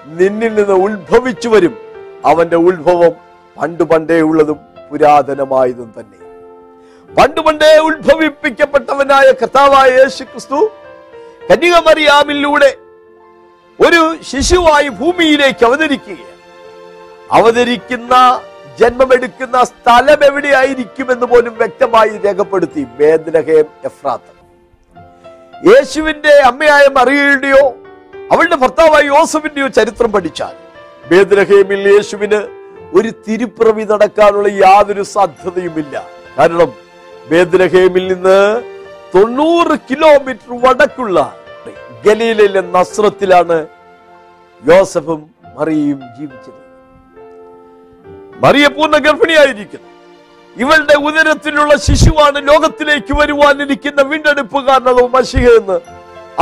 നിന്നിൽ 0.06 0.54
നിന്ന് 0.54 0.72
ഉത്ഭവിച്ചു 0.72 1.48
വരും. 1.48 1.78
അവന്റെ 2.24 2.56
ഉത്ഭവം 2.56 3.12
പണ്ട് 3.58 3.82
പണ്ടേ 3.82 4.20
ഉള്ളതും 4.20 4.58
പുരാതനമായതും 4.90 5.94
തന്നെ. 5.98 6.18
പണ്ട് 7.14 7.40
പണ്ടേ 7.40 7.78
ഉത്ഭവിപ്പിക്കപ്പെട്ടവനായ 7.78 9.32
കർത്താവായ 9.32 9.90
യേശു 9.90 10.24
ക്രിസ്തു 10.24 10.70
കന്യകമറിയാമിലൂടെ 11.50 12.76
ഒരു 13.86 14.16
ശിശുവായി 14.30 14.88
ഭൂമിയിലേക്ക് 14.88 15.64
അവതരിക്കുകയാണ്. 15.66 16.36
അവതരിക്കുന്ന 17.32 18.40
ജന്മമെടുക്കുന്ന 18.80 19.64
സ്ഥലം 19.64 20.24
എവിടെയായിരിക്കുമെന്ന് 20.24 21.26
പോലും 21.26 21.56
വ്യക്തമായി 21.56 22.08
രേഖപ്പെടുത്തി 22.08 22.86
വേദനഹേം 22.98 23.64
എഫ്രാത്ത്. 23.84 24.37
യേശുവിന്റെ 25.66 26.32
അമ്മയായ 26.48 26.84
മറിയയുടെയോ 26.96 27.62
അവളുടെ 28.32 28.56
ഭർത്താവായ 28.56 29.02
യോസഫിന്റെയോ 29.06 29.68
ചരിത്രം 29.68 30.12
പഠിച്ചാൽ 30.12 30.54
ബേദ്രഹേമിൽ 31.10 31.82
യേശുവിന് 31.94 32.40
ഒരു 32.98 33.10
തിരുപ്പിറവി 33.24 33.84
നടക്കാനുള്ള 33.84 34.48
യാതൊരു 34.48 35.02
സാധ്യതയുമില്ല. 35.02 35.94
കാരണം 36.38 36.70
ബേദ്രഹേമിൽ 37.30 38.06
നിന്ന് 38.12 38.38
തൊണ്ണൂറ് 39.14 39.74
കിലോമീറ്റർ 39.90 40.52
വടക്കുള്ള 40.64 41.18
ഗലീലയിലെ 42.06 42.60
നസ്രത്തിലാണ് 42.60 43.66
യോസഫും 44.62 45.20
മറിയയും 45.58 46.00
ജീവിച്ചത്. 46.18 46.60
മറിയ 48.44 48.66
പൂർണ 48.68 48.96
ഗർഭിണിയായിരിക്കുന്നു. 48.96 49.87
ഇവളുടെ 50.62 50.94
ഉദരത്തിലുള്ള 51.08 51.72
ശിശുവാണ് 51.86 52.38
ലോകത്തിലേക്ക് 52.50 53.12
വരുവാനിരിക്കുന്ന 53.20 54.02
കാരണവും 54.68 55.10
മഷിഹ 55.16 55.46
എന്ന് 55.60 55.76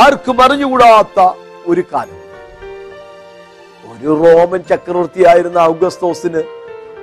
ആർക്കും 0.04 0.38
അറിഞ്ഞുകൂടാത്ത 0.44 1.18
ഒരു 1.70 1.82
കാലം. 1.92 2.20
ഒരു 3.92 4.10
റോമൻ 4.22 4.62
ചക്രവർത്തിയായിരുന്ന 4.70 5.58
ഔഗസ്തോസിന് 5.72 6.42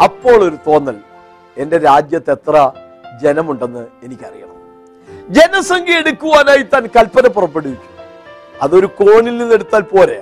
അപ്പോൾ 0.07 0.39
ഒരു 0.47 0.57
തോന്നൽ 0.67 0.97
എന്റെ 1.57 1.77
രാജ്യത്ത് 1.89 2.31
എത്ര 2.35 2.55
ജനമുണ്ടെന്ന് 3.23 3.83
എനിക്കറിയണം. 4.05 4.59
ജനസംഖ്യ 5.37 6.01
എടുക്കുവാനായി 6.03 6.63
താൻ 6.73 6.85
കൽപ്പന 6.95 7.27
പുറപ്പെടുവിച്ചു. 7.37 7.89
അതൊരു 8.63 8.87
കോണിൽ 8.99 9.35
നിന്ന് 9.41 9.55
എടുത്താൽ 9.57 9.83
പോരെ. 9.93 10.19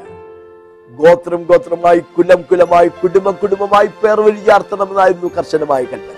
ഗോത്രം 0.91 1.41
ഗോത്രമായി 1.49 2.01
കുലം 2.15 2.41
കുലമായി 2.49 2.89
കുടുംബം 3.01 3.35
കുടുംബമായി 3.43 3.89
പേർ 4.01 4.19
വഴി 4.25 4.41
ചാർത്തണമെന്നായിരുന്നു 4.49 5.29
കർശനമായ 5.37 5.83
കൽപ്പന. 5.91 6.17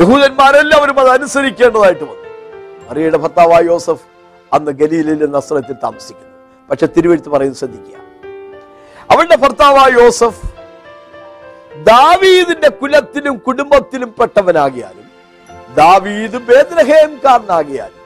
യഹൂദന്മാരെല്ലാവരും 0.00 0.96
അത് 1.00 1.10
അനുസരിക്കേണ്ടതായിട്ട് 1.16 2.04
വന്നു. 2.04 2.24
മറിയയുടെ 2.88 3.18
ഭർത്താവായ 3.24 3.62
യോസഫ് 3.72 4.04
അന്ന് 4.52 4.72
ഗലീലിലെ 4.80 5.26
നസ്രത്തിൽ 5.36 5.76
താമസിക്കുന്നു. 5.84 6.32
പക്ഷെ 6.70 6.86
തിരുവഴുത്ത് 6.96 7.30
പറയുന്നത് 7.34 7.60
ശ്രദ്ധിക്കുക. 7.62 7.96
അവളുടെ 9.12 9.36
ഭർത്താവായ 9.44 9.90
യോസഫ് 10.00 10.42
ദാവീദിന്റെ 11.90 12.68
കുലത്തിലും 12.80 13.36
കുടുംബത്തിലും 13.46 14.10
പെട്ടവനാകിയാലും 14.18 15.06
ദാവീദ് 15.78 16.38
ബേദ്രഹേംകാരനാകിയാലും 16.48 18.00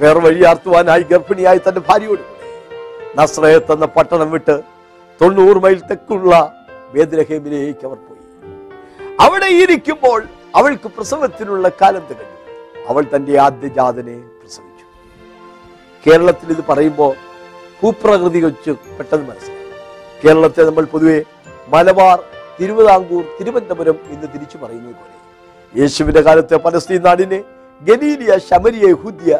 പേർ 0.00 0.18
വഴിയാർത്തുവാനായി 0.18 1.04
ഗർഭിണിയായി 1.10 1.60
തന്റെ 1.68 1.82
ഭാര്യയോട് 1.88 2.24
നസ്രയത്ത് 3.18 3.72
എന്ന 3.72 3.86
പട്ടണം 3.96 4.30
വിട്ട് 4.30 4.54
തൊണ്ണൂറ് 5.20 5.58
മൈൽ 5.64 5.80
തെക്കുള്ള 5.90 6.32
ബേദ്രഹേമിലേക്ക് 6.94 7.86
അവർ 7.86 7.98
അവിടെ 9.24 9.48
ഇരിക്കുമ്പോൾ 9.62 10.20
അവൾക്ക് 10.58 10.88
പ്രസവത്തിനുള്ള 10.88 11.66
കാലം 11.80 12.02
തികഞ്ഞു. 12.08 12.38
അവൾ 12.90 13.02
തന്റെ 13.14 13.38
ആദ്യജാതനെ 13.46 14.16
പ്രസവിച്ചു. 14.40 14.84
കേരളത്തിൽ 16.04 16.48
ഇത് 16.50 16.62
പറയുമ്പോൾ 16.68 17.12
ഭൂപ്രകൃതി 17.80 18.40
വെച്ച് 18.46 18.72
പെട്ടെന്ന് 18.98 19.26
മനസ്സിലാവും 19.28 19.58
കേരളത്തെ 20.22 20.62
നമ്മൾ 20.64 20.84
പൊതുവെ 20.94 21.18
മലബാർ 21.72 22.18
തിരുവിതാംകൂർ 22.58 23.24
തിരുവനന്തപുരം 23.38 23.96
എന്ന് 24.10 24.26
തിരിച്ചു 24.32 24.58
പറയുന്നത് 24.62 24.94
പോലെ. 25.00 25.14
യേശുവിന്റെ 25.74 26.22
കാലത്തെ 26.22 26.56
പലസ്തീൻ 26.56 27.02
നാടിനെ 27.02 27.40
ഗലീലിയ 27.80 28.32
ശമരിയ 28.48 28.92
ഹുദ്യ 29.02 29.30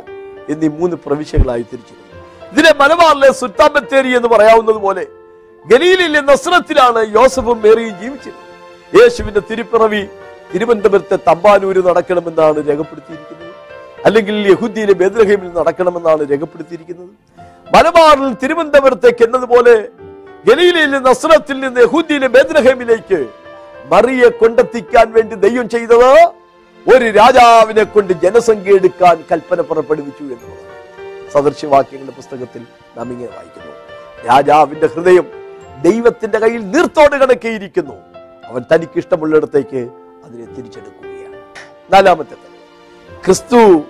എന്നീ 0.52 0.69
മൂന്ന് 0.79 0.97
പ്രവിശ്യകളായി 0.97 1.62
തിരിച്ചിരുന്നു 1.62 2.00
ഇതിനെ 2.52 2.73
മലബാറിലെ 2.81 3.33
സുൽത്താൻ 3.33 3.71
ബത്തേരി 3.75 4.17
എന്ന് 4.17 4.29
പറയാവുന്നത് 4.29 4.76
പോലെ 4.76 5.05
ഗലീലിലെ 5.64 6.21
നസ്രത്തിലാണ് 6.21 7.00
യോസഫും 7.17 7.59
മേറിയും 7.64 7.95
ജീവിച്ചത് 8.00 8.41
യേശുവിന്റെ 9.00 9.40
തിരുപ്പിറവി 9.50 10.02
തിരുവനന്തപുരത്തെ 10.54 11.16
തമ്പാനൂര് 11.28 11.80
നടക്കണമെന്നാണ് 11.88 12.58
രേഖപ്പെടുത്തിയിരിക്കുന്നത്. 12.68 13.49
അല്ലെങ്കിൽ 14.06 14.37
യഹുദ്ദിയിലെ 14.52 14.92
ബേദ്രഹീമിൽ 14.92 15.50
നടക്കണമെന്നാണ് 15.58 16.22
രേഖപ്പെടുത്തിയിരിക്കുന്നത്. 16.30 17.12
മലബാറിൽ 17.75 18.34
തിരുവനന്തപുരത്തേക്ക് 18.42 19.22
എന്നതുപോലെ 19.25 19.75
ഗലീലയിലെ 20.49 20.99
നസ്രത്തിൽ 20.99 21.61
നിന്ന് 21.61 21.80
യഹൂദിയിലെ 21.80 22.28
ബേദ്രഹേമിലേക്ക് 22.37 23.20
മറിയെ 23.92 24.28
കൊണ്ടെത്തിക്കാൻ 24.28 25.12
വേണ്ടി 25.12 25.34
ദൈവം 25.46 25.68
ചെയ്തത് 25.68 26.11
ഒരു 26.87 27.06
രാജാവിനെ 27.20 27.84
കൊണ്ട് 27.84 28.12
ജനസംഖ്യ 28.12 28.78
എടുക്കാൻ 28.78 29.16
കൽപ്പന 29.30 29.61
പുറപ്പെടുവിച്ചു 29.61 30.22
എന്നുള്ളത് 30.22 30.64
സദൃശ്യവാക്യങ്ങളുടെ 31.34 32.16
പുസ്തകത്തിൽ 32.20 32.62
നാം 32.96 33.06
ഇങ്ങനെ 33.12 33.32
വായിക്കുന്നു. 33.37 33.72
രാജാവിന്റെ 34.30 34.87
ഹൃദയം 34.87 35.26
ദൈവത്തിന്റെ 35.82 36.38
കയ്യിൽ 36.38 36.62
നീർത്തോട് 36.70 37.16
കണക്കിയിരിക്കുന്നു. 37.22 37.96
അവൻ 38.52 38.62
തനിക്ക് 38.75 38.99
ഇഷ്ടമുള്ളിടത്തേക്ക് 38.99 39.88
അതിനെ 40.25 40.54
തിരിച്ചെടുക്കുകയാണ്. 40.54 41.37
നാലാമത്തെ. 41.92 42.37
ക്രിസ്തു 43.25 43.80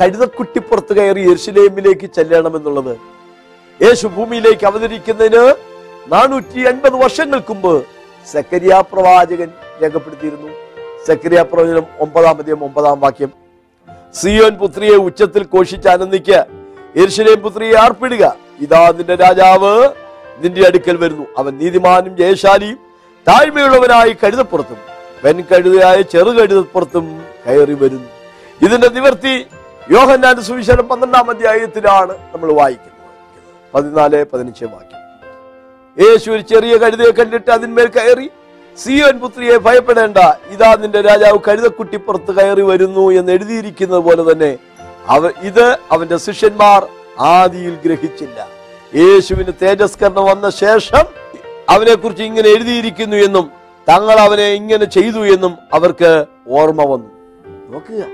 കഴുതക്കുട്ടിപ്പുറത്ത് 0.00 0.96
കയറി 0.96 1.20
യെരുശലേമിലേക്ക് 1.20 2.06
ചെല്ലണമെന്നുള്ളത് 2.06 2.96
യേശു 3.82 4.06
ഭൂമിയിലേക്ക് 4.06 4.66
അവതരിക്കുന്നതിന് 4.66 5.54
നാനൂറ്റി 6.08 6.60
അൻപത് 6.60 6.94
വർഷങ്ങൾക്ക് 6.94 7.52
മുമ്പ് 7.52 7.86
സക്കരിയ 8.32 8.82
പ്രവാചകൻ 8.92 9.50
രേഖപ്പെടുത്തിയിരുന്നു. 9.82 10.48
സക്കരിയ 11.06 11.42
പ്രവചനം 11.42 11.86
ഒമ്പതാം 12.00 12.38
അധികം 12.38 12.64
ഒമ്പതാം 12.64 13.00
വാക്യം. 13.00 13.30
സിയോൻ 14.14 14.54
പുത്രിയെ 14.58 14.96
ഉച്ചത്തിൽ 14.96 15.46
ഘോഷിച്ച് 15.54 15.88
ആനന്ദിക്ക 15.88 16.30
യെരുശലേം 16.96 17.40
പുത്രിയെ 17.40 17.74
ആർപ്പിടുക. 17.74 18.36
ഇതാ 18.60 18.92
നിന്റെ 18.96 19.14
രാജാവ്. 19.14 19.88
നിന്റെ 20.38 20.66
അടുക്കൽ 20.66 20.96
വരുന്നു. 20.96 21.26
അവൻ 21.38 21.58
നീതിമാനും 21.58 22.16
ജയശാലിയും 22.16 22.85
താഴ്മയുള്ളവനായി 23.28 24.12
കഴുതപ്പുറത്തും 24.22 24.80
വെൻകഴുതയായ 25.24 26.00
ചെറുകഴുതപ്പുറത്തും 26.12 27.06
കയറി 27.46 27.74
വരുന്നു 27.82 28.10
ഇതിന്റെ 28.64 28.88
നിവർത്തി 28.96 29.34
യോഹന്നാന്റെ 29.90 30.42
സുവിശേഷം 30.42 30.88
പന്ത്രണ്ടാം 30.88 31.30
അധ്യായത്തിലാണ് 31.30 32.12
നമ്മൾ 32.32 32.52
വായിക്കുന്നത്. 32.52 32.92
പതിനാല് 33.74 34.24
പതിനഞ്ച് 34.32 34.64
വാക്യം. 34.64 35.02
യേശു 35.96 36.30
ഒരു 36.30 36.42
ചെറിയ 36.52 36.76
കഴുതയെ 36.76 37.10
കണ്ടിട്ട് 37.10 37.50
അതിന്മേൽ 37.50 37.88
കയറി 37.96 38.26
സിയോൻ 38.78 39.16
പുത്രിയെ 39.20 39.56
ഭയപ്പെടേണ്ട 39.66 40.18
ഇതാ 40.54 40.70
നിന്റെ 40.80 41.00
രാജാവ് 41.00 41.38
കഴുതക്കുട്ടിപ്പുറത്ത് 41.48 42.32
കയറി 42.38 42.64
വരുന്നു 42.70 43.04
എന്ന് 43.18 43.32
എഴുതിയിരിക്കുന്നത് 43.32 44.02
പോലെ 44.06 44.22
തന്നെ 44.32 44.50
അവ 45.14 45.30
ഇത് 45.48 45.66
അവന്റെ 45.90 46.16
ശിഷ്യന്മാർ 46.26 46.80
ആദിയിൽ 47.18 47.74
ഗ്രഹിച്ചില്ല. 47.84 48.38
യേശുവിന് 49.02 49.52
തേജസ്കരണം 49.62 50.24
വന്ന 50.24 50.50
ശേഷം 50.50 51.04
അവനെ 51.68 51.94
കുറിച്ച് 51.94 52.22
ഇങ്ങനെ 52.22 52.48
എഴുതിയിരിക്കുന്നു 52.48 53.16
എന്നും 53.16 53.50
തങ്ങൾ 53.88 54.18
അവനെ 54.20 54.46
ഇങ്ങനെ 54.48 54.84
ചെയ്തു 54.84 55.18
എന്നും 55.18 55.58
അവർക്ക് 55.72 56.24
ഓർമ്മ 56.48 56.84
വന്നു. 56.84 57.10
നോക്കുക. 57.70 58.04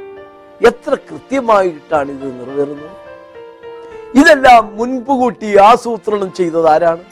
എത്ര 0.67 0.95
കൃത്യമായിട്ടാണ് 0.95 2.11
ഇത് 2.11 2.41
നിറവേറുന്നത്. 2.41 2.91
ഇതെല്ലാം 4.15 4.77
മുൻപ് 4.77 5.09
കൂട്ടി 5.09 5.59
ആസൂത്രണം 5.59 6.33
ചെയ്തത് 6.33 6.69
ആരാണ്? 6.69 7.05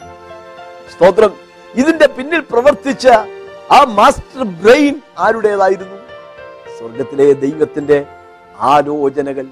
സ്തോത്രം. 0.94 1.32
ഇതിന്റെ 1.75 2.06
പിന്നിൽ 2.06 2.40
പ്രവർത്തിച്ച 2.40 3.09
ആ 3.70 3.85
മാസ്റ്റർ 3.85 4.44
ബ്രെയിൻ 4.44 5.00
ആരുടേതായിരുന്നു? 5.18 5.97
സ്വർഗത്തിലെ 6.78 7.32
ദൈവത്തിന്റെ 7.32 8.06
ആലോചനകൾ 8.61 9.47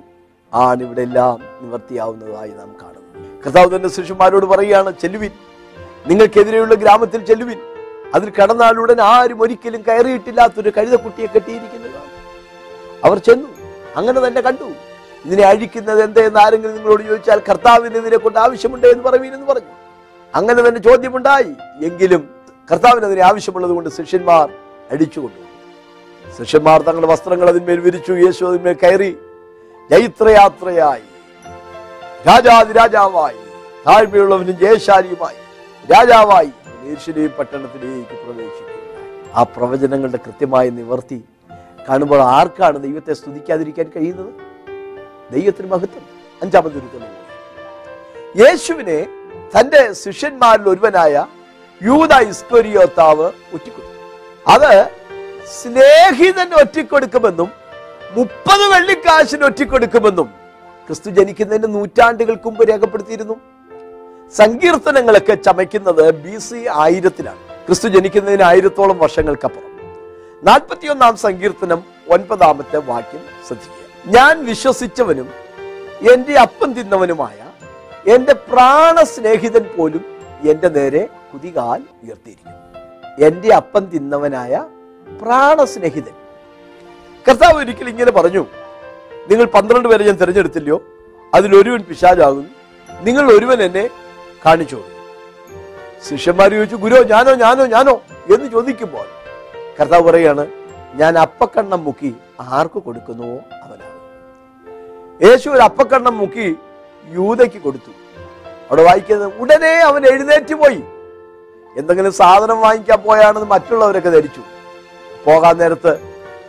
ആണ് 0.55 0.83
ഇവിടെ 0.83 1.01
എല്ലാം 1.01 1.43
നിവർത്തിയാവുന്നതായി 1.63 2.51
നാം 2.51 2.75
കാണുന്നു. 2.83 3.43
കർത്താവ് 3.47 3.77
തന്റെ 3.77 3.89
ശിഷ്യന്മാരോട് 3.89 4.47
പറയുകയാണ് 4.47 4.93
ചെല്ലുവിൻ. 5.03 5.31
നിങ്ങൾക്കെതിരെയുള്ള 6.07 6.75
ഗ്രാമത്തിൽ 6.75 7.25
ചെല്ലുവിൻ. 7.25 7.59
അതിൽ 8.15 8.33
കടന്നാലുടൻ 8.43 9.01
ആരും 9.01 9.43
ഒരിക്കലും 9.43 9.83
കയറിയിട്ടില്ലാത്തൊരു 9.89 10.73
കഴുതക്കുട്ടിയെ 10.77 11.27
കെട്ടിയിരിക്കുന്നത്. 11.27 12.03
അവർ 13.05 13.19
ചെന്നു. 13.19 13.49
അങ്ങനെ 13.97 14.27
തന്നെ 14.27 14.41
കണ്ടു. 14.41 14.73
ഇതിനെ 15.25 15.43
അഴിക്കുന്നത് 15.43 16.03
എന്തെന്ന് 16.03 16.41
ആരെങ്കിലും 16.41 16.75
നിങ്ങളോട് 16.75 17.03
ചോദിച്ചാൽ 17.03 17.43
കർത്താവിന് 17.49 17.97
ഇതിനെ 17.97 18.17
കൊണ്ട് 18.17 18.39
ആവശ്യമുണ്ട് 18.39 18.87
എന്ന് 18.87 19.05
പറയുവീനെന്ന് 19.05 19.47
പറഞ്ഞു. 19.47 19.75
അങ്ങനെ 20.35 20.69
തന്നെ 20.69 20.81
ചോദ്യമുണ്ടായി. 20.81 21.53
എങ്കിലും 21.85 22.31
കർത്താവിന് 22.73 23.07
അതിനെ 23.07 23.23
ആവശ്യമുള്ളത് 23.23 23.71
കൊണ്ട് 23.71 23.91
ശിഷ്യന്മാർ 23.91 24.53
അടിച്ചുകൊണ്ടു 24.91 25.49
ശിഷ്യന്മാർ 26.43 26.83
തങ്ങളുടെ 26.83 27.13
വസ്ത്രങ്ങൾ 27.13 27.49
അതിന്മേൽ 27.49 27.81
വിരിച്ചു 27.81 28.13
യേശു 28.13 28.45
അതിന്മേൽ 28.45 28.73
കയറി. 28.73 29.17
ജൈത്രയാത്രയായി. 29.91 31.01
രാജാതിരാജാവായി. 32.27 33.37
താഴ്മയുള്ളവനും 33.87 34.59
ജയശാലിയുമായി. 34.59 35.38
രാജാവായി 35.93 36.51
യേശുലേം 36.89 37.31
പട്ടണത്തിലേക്ക് 37.39 38.17
പ്രവേശിക്കുക 38.25 38.77
ആ 39.39 39.43
പ്രവചനങ്ങളുടെ 39.55 40.19
കൃത്യമായ 40.27 40.67
നിവർത്തി 40.79 41.19
കാണുമ്പോൾ 41.89 42.21
ആർക്കാണ് 42.37 42.79
ദൈവത്തെ 42.87 43.13
സ്തുതിക്കാതിരിക്കാൻ 43.19 43.87
കഴിയുന്നത്? 43.97 44.33
ദൈവത്തിന് 45.35 45.69
മഹത്വം. 45.73 46.05
അഞ്ചാമത് 46.43 46.77
ഒരു 46.79 46.89
യേശുവിനെ 48.43 48.99
തന്റെ 49.55 49.81
ശിഷ്യന്മാരിൽ 50.03 50.67
ഒരുവനായ 50.73 51.15
യൂത 51.81 52.15
ഇസ്കൊരിയോത്താവ് 52.33 53.27
ഒറ്റിക്കൊടുത്തു. 53.57 53.95
അത് 54.55 54.73
സ്നേഹിതൻ 55.59 56.49
ഒറ്റിക്കൊടുക്കുമെന്നും 56.63 57.51
മുപ്പത് 58.17 58.65
വെള്ളിക്കാശിന് 58.73 59.45
ഒറ്റിക്കൊടുക്കുമെന്നും 59.51 60.29
ക്രിസ്തു 60.87 61.11
ജനിക്കുന്നതിന് 61.19 61.69
നൂറ്റാണ്ടുകൾക്ക് 61.75 62.47
മുമ്പ് 62.49 62.63
രേഖപ്പെടുത്തിയിരുന്നു. 62.71 63.37
സങ്കീർത്തനങ്ങളൊക്കെ 64.37 65.35
ചമയ്ക്കുന്നത് 65.35 66.15
ബി 66.15 66.39
സി 66.39 66.67
ആയിരത്തിലാണ്. 66.75 67.39
ക്രിസ്തു 67.67 67.89
ജനിക്കുന്നതിന് 67.89 68.43
ആയിരത്തോളം 68.43 68.99
വർഷങ്ങൾക്കപ്പുറം. 68.99 69.77
നാൽപ്പത്തിയൊന്നാം 70.43 71.17
സങ്കീർത്തനം 71.17 71.83
ഒൻപതാമത്തെ 72.09 72.77
വാക്യം 72.77 73.21
ശ്രദ്ധിക്കുക. 73.47 74.21
ഞാൻ 74.21 74.45
വിശ്വസിച്ചവനും 74.45 75.29
എന്റെ 76.13 76.39
അപ്പം 76.39 76.73
തിന്നവനുമായ 76.73 77.51
എന്റെ 78.11 78.33
പ്രാണസ്നേഹിതൻ 78.33 79.65
പോലും 79.77 80.05
എന്റെ 80.51 80.69
നേരെ 80.69 81.09
കുതികാൽ 81.35 81.83
ഉയർത്തിയിരിക്കുന്നു. 82.05 82.59
എന്റെ 83.27 83.55
അപ്പം 83.55 83.85
തിന്നവനായ 83.85 84.65
പ്രാണസ്നേഹിതൻ. 85.23 86.13
കർത്താവ് 87.29 87.59
ഒരിക്കൽ 87.63 87.89
ഇങ്ങനെ 87.89 88.11
പറഞ്ഞു. 88.11 88.47
നിങ്ങൾ 89.29 89.45
പന്ത്രണ്ട് 89.45 89.89
പേരെ 89.89 90.05
ഞാൻ 90.05 90.15
തിരഞ്ഞെടുത്തില്ലയോ? 90.15 90.83
അതിലൊരുവൻ 91.35 91.83
പിശാചാകുന്നു. 91.83 92.49
നിങ്ങൾ 93.03 93.33
ഒരുവൻ 93.33 93.63
എന്നെ 93.63 93.91
കാണിച്ചു 94.47 94.77
കൊടുക്കും 94.77 94.97
ശിഷ്യന്മാർ 96.09 96.51
ചോദിച്ചു 96.51 96.77
ഗുരു 96.77 96.99
ഞാനോ 97.13 97.33
ഞാനോ 97.45 97.67
ഞാനോ? 97.67 97.95
എന്ന് 98.35 98.47
ചോദിക്കുമ്പോൾ 98.55 99.07
കർത്താവ് 99.81 100.05
പറയാണ് 100.09 100.45
ഞാൻ 101.01 101.19
അപ്പക്കണ്ണം 101.19 101.85
മുക്കി 101.85 102.11
ആർക്ക് 102.41 102.79
കൊടുക്കുന്നുവോ 102.87 103.39
അവനാണ്. 103.65 103.97
യേശു 105.27 105.51
ഒരു 105.51 105.63
അപ്പക്കണ്ണം 105.69 106.19
മുക്കി 106.19 106.47
യൂതയ്ക്ക് 107.17 107.59
കൊടുത്തു. 107.63 107.93
അവിടെ 108.69 108.83
വായിക്കുന്നത് 108.83 109.33
ഉടനെ 109.43 109.73
അവൻ 109.89 110.03
എഴുന്നേറ്റ് 110.13 110.55
പോയി. 110.55 110.81
എന്തെങ്കിലും 111.79 112.13
സാധനം 112.13 112.61
വാങ്ങിക്കാൻ 112.61 113.03
പോയാണെന്ന് 113.03 113.49
മറ്റുള്ളവരൊക്കെ 113.55 114.11
ധരിച്ചു. 114.11 114.43
പോകാൻ 115.25 115.59
നേരത്ത് 115.59 115.93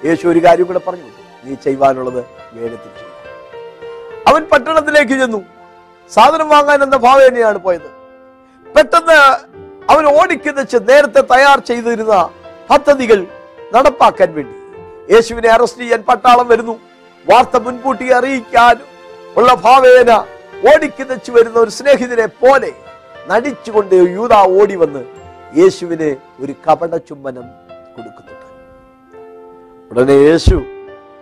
യേശു 0.08 0.28
ഒരു 0.28 0.40
കാര്യം 0.46 0.68
കൂടെ 0.68 0.82
പറഞ്ഞു 0.88 1.08
നീ 1.44 1.56
ചെയ്യുവാനുള്ളത് 1.56 2.22
വേഗത്തിൽ 2.54 2.92
ചെയ്യും. 3.00 3.16
അവൻ 4.28 4.44
പട്ടണത്തിലേക്ക് 4.52 5.16
ചെന്നു. 5.22 5.42
സാധനം 6.16 6.50
വാങ്ങാൻ 6.50 6.84
എന്ന 6.84 6.98
ഭാവേനയാണ് 6.98 7.58
പോയത്. 7.58 7.90
പെട്ടെന്ന് 8.76 9.18
അവൻ 9.92 10.06
ഓടിക്കുന്നിച്ച് 10.20 10.78
നേരത്തെ 10.90 11.22
തയ്യാർ 11.34 11.60
ചെയ്തിരുന്ന 11.60 12.30
പദ്ധതികൾ 12.70 13.20
നടപ്പാക്കാൻ 13.76 14.34
വേണ്ടി. 14.34 14.56
യേശുവിനെ 15.14 15.50
അറസ്റ്റ് 15.50 15.82
ചെയ്യാൻ 15.82 16.02
പട്ടാളം 16.10 16.48
വരുന്നു. 16.48 16.76
വാർത്ത 17.30 17.58
മുൻകൂട്ടി 17.58 18.10
അറിയിക്കാൻ 18.12 18.76
ഉള്ള 19.38 19.54
ഭാവേന 19.54 20.12
ഓടിക്കുന്നിച്ച് 20.74 21.32
വരുന്ന 21.32 21.60
ഒരു 21.60 21.70
സ്നേഹിതനെ 21.70 22.26
പോലെ 22.26 22.72
നടിച്ചുകൊണ്ട് 23.28 23.96
യൂത 23.96 24.34
ഓടി 24.60 24.76
വന്ന് 24.76 25.04
യേശുവിന് 25.60 26.10
ഒരു 26.44 26.54
കപട 26.68 26.98
ചുംബനം 26.98 27.46
കൊടുക്കുന്നുണ്ട്. 27.96 28.48
ഉടനെ 29.92 30.18
യേശു 30.30 30.58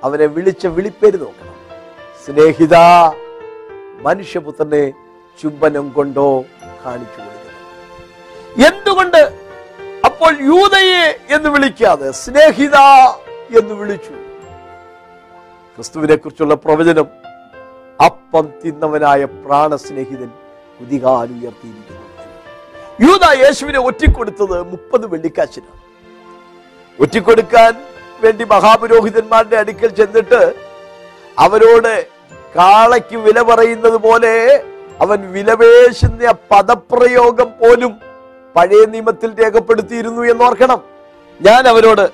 അവനെ 0.04 0.26
വിളിച്ച 0.26 0.68
വിളിപ്പേര് 0.68 1.18
നോക്കണം. 1.22 1.56
സ്നേഹിത 2.26 2.76
മനുഷ്യപുത്രനെ 4.04 4.94
ചുംബനം 5.40 5.94
കൊണ്ടോ 5.94 6.42
കാണിച്ചു 6.86 7.20
കൊടുക്കുന്നത് 7.22 8.66
എന്തുകൊണ്ട് 8.68 9.22
അപ്പോൾ 10.06 10.34
യൂതയെ 10.42 11.04
എന്ന് 11.30 11.50
വിളിക്കാതെ 11.50 12.12
സ്നേഹിത 12.12 12.78
എന്ന് 13.60 13.74
വിളിച്ചു? 13.74 14.14
ക്രിസ്തുവിനെ 15.76 16.16
കുറിച്ചുള്ള 16.16 16.54
പ്രവചനം 16.56 17.08
അപ്പം 18.06 18.46
തിന്നവനായ 18.66 19.26
പ്രാണസ്നേഹിതൻ 19.26 20.30
കുതികാലുയർത്തിയിരിക്കുന്നു 20.80 22.06
യൂത 23.02 23.26
യേശുവിനെ 23.40 23.80
ഒറ്റിക്കൊടുത്തത് 23.80 24.64
മുപ്പത് 24.72 25.06
വെള്ളിക്കാശിനാണ്. 25.08 25.82
ഒറ്റിക്കൊടുക്കാൻ 27.00 27.74
വേണ്ടി 28.22 28.44
മഹാപുരോഹിതന്മാരുടെ 28.44 29.56
അടുക്കൽ 29.56 29.88
ചെന്നിട്ട് 29.88 30.56
അവരോട് 31.40 31.94
കാളയ്ക്ക് 32.56 33.18
വില 33.18 33.42
പറയുന്നത് 33.42 33.94
പോലെ 33.94 34.64
അവൻ 35.02 35.32
വിലപേശുന്ന 35.32 36.34
പദപ്രയോഗം 36.52 37.46
പോലും 37.46 37.94
പഴയ 38.56 38.86
നിയമത്തിൽ 38.86 39.32
രേഖപ്പെടുത്തിയിരുന്നു 39.44 40.22
എന്ന് 40.22 40.44
ഓർക്കണം 40.44 40.82
ഞാൻ 41.42 41.68
അവരോട് 41.68 42.10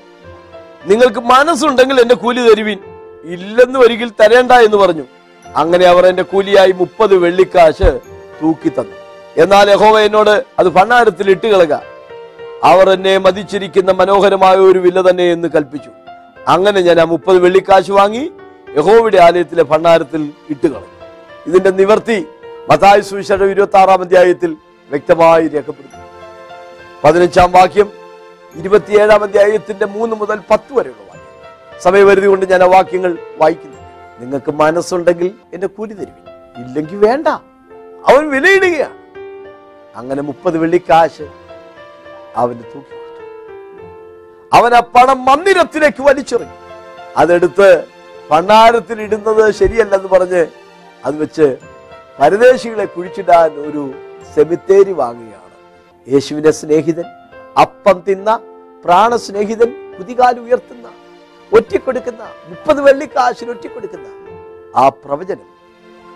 നിങ്ങൾക്ക് 0.86 1.20
മനസ്സുണ്ടെങ്കിൽ 1.20 2.00
എന്റെ 2.00 2.14
കൂലി 2.14 2.50
തരുവിൻ. 2.50 2.78
ഇല്ലെന്ന് 3.24 3.78
ഒരിക്കൽ 3.78 4.10
തരേണ്ട 4.20 4.52
എന്ന് 4.52 4.76
പറഞ്ഞു. 4.76 5.04
അങ്ങനെ 5.56 5.86
അവർ 5.86 6.06
എന്റെ 6.06 6.22
കൂലിയായി 6.22 6.72
മുപ്പത് 6.72 7.14
വെള്ളിക്കാശ് 7.16 8.00
തൂക്കി 8.42 8.68
തന്നു. 8.68 8.96
എന്നാൽ 9.36 9.70
യഹോവ 9.70 10.00
എന്നോട് 10.00 10.44
അത് 10.58 10.68
ഭണ്ണാരത്തിൽ 10.68 11.30
ഇട്ട് 11.30 11.46
കളക. 11.46 11.72
അവർ 12.64 12.90
എന്നെ 12.90 13.18
മതിച്ചിരിക്കുന്ന 13.18 13.90
മനോഹരമായ 13.90 14.56
ഒരു 14.56 14.78
വില 14.78 15.10
തന്നെ 15.10 15.32
എന്ന് 15.32 15.48
കൽപ്പിച്ചു. 15.48 15.90
അങ്ങനെ 16.48 16.80
ഞാൻ 16.80 17.00
ആ 17.00 17.04
മുപ്പത് 17.04 17.38
വെള്ളിക്കാശ് 17.38 17.90
വാങ്ങി 17.90 18.30
യഹോവയുടെ 18.76 19.16
ആലയത്തിലെ 19.16 19.62
ഭണ്ണാരത്തിൽ 19.62 20.32
ഇട്ട് 20.50 20.66
കളഞ്ഞു. 20.66 21.06
ഇതിന്റെ 21.46 21.70
നിവർത്തി 21.70 22.26
മതായ 22.70 23.00
സുവിശേഷം 23.00 23.50
ഇരുപത്തി 23.50 23.76
ആറാം 23.76 24.00
അധ്യായത്തിൽ 24.00 24.56
വ്യക്തമായി 24.90 25.48
രേഖപ്പെടുത്തി 25.48 26.00
പതിനഞ്ചാം 27.04 27.52
വാക്യം 27.52 27.92
ഇരുപത്തിയേഴാം 28.54 29.22
അധ്യായത്തിന്റെ 29.22 29.86
മൂന്ന് 29.86 30.16
മുതൽ 30.16 30.40
പത്ത് 30.50 30.72
വരെയുള്ള 30.72 31.02
വാക്യം 31.02 31.80
സമയപരിധി 31.80 32.26
കൊണ്ട് 32.26 32.46
ഞാൻ 32.46 32.62
ആ 32.62 32.66
വാക്യങ്ങൾ 32.66 33.18
വായിക്കുന്നു. 33.36 33.76
നിങ്ങൾക്ക് 34.20 34.52
മനസ്സുണ്ടെങ്കിൽ 34.52 35.34
എന്നെ 35.54 35.66
കൂലി 35.66 35.92
തരുവിൻ. 35.92 36.34
ഇല്ലെങ്കിൽ 36.56 36.96
വേണ്ട. 36.96 37.28
അവൻ 38.08 38.30
വിലയിടുകയാണ്. 38.30 38.98
അങ്ങനെ 39.96 40.22
മുപ്പത് 40.22 40.58
വെള്ളിക്കാശ് 40.58 41.26
അവന് 42.36 42.58
തൂക്കി. 42.58 42.96
അവൻ 44.52 44.74
ആ 44.74 44.80
പണം 44.80 45.24
മന്ദിരത്തിലേക്ക് 45.24 46.02
വലിച്ചെറിഞ്ഞു. 46.02 46.54
അതെടുത്ത് 47.16 47.93
ഭണ്ണാരത്തിൽ 48.30 48.98
ഇടുന്നത് 49.02 49.44
ശരിയല്ലെന്ന് 49.60 50.08
പറഞ്ഞ് 50.08 50.42
അത് 51.04 51.16
വെച്ച് 51.16 51.46
പരദേശികളെ 52.18 52.86
കുഴിച്ചിടാൻ 52.86 53.50
ഒരു 53.68 53.82
സെമിത്തേരി 54.34 54.92
വാങ്ങുകയാണ്. 55.00 55.54
യേശുവിനെ 56.06 56.52
സ്നേഹിതൻ 56.60 57.06
അപ്പം 57.56 57.98
തിന്ന 58.06 58.30
പ്രാണസ്നേഹിതൻ 58.84 59.70
കുതികാൽ 59.96 60.36
ഉയർത്തുന്ന 60.44 60.86
ഒറ്റിക്കൊടുക്കുന്ന 61.52 62.22
മുപ്പത് 62.50 62.80
വെള്ളിക്കാശിന് 62.86 63.50
ഒറ്റിക്കൊടുക്കുന്ന 63.50 64.06
ആ 64.76 64.84
പ്രവചനം 65.02 65.48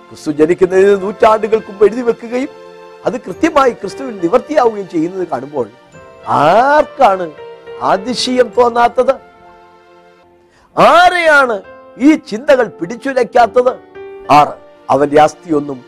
ക്രിസ്തു 0.09 0.31
ജനിക്കുന്നതിന് 0.41 0.95
നൂറ്റാണ്ടുകൾക്ക് 1.03 1.71
മുമ്പ് 1.71 1.85
എഴുതി 1.87 2.03
വെക്കുകയും 2.09 2.53
അത് 3.07 3.17
കൃത്യമായി 3.27 3.73
ക്രിസ്തുവിൽ 3.81 4.15
നിവർത്തിയാവുകയും 4.25 4.89
ചെയ്യുന്നത് 4.95 5.27
കാണുമ്പോൾ 5.33 5.67
ആർക്കാണ് 6.39 7.27
അതിശയം 7.83 8.49
തോന്നാത്തത്? 8.57 9.15
ആരെയാണ് 10.77 11.57
ഈ 11.99 12.15
ചിന്തകൾ 12.29 12.67
പിടിച്ചുലയ്ക്കാത്തത്? 12.71 13.73
ആറ് 14.31 14.55
അവന്റെ 14.91 15.21
അസ്ഥിയൊന്നും 15.21 15.79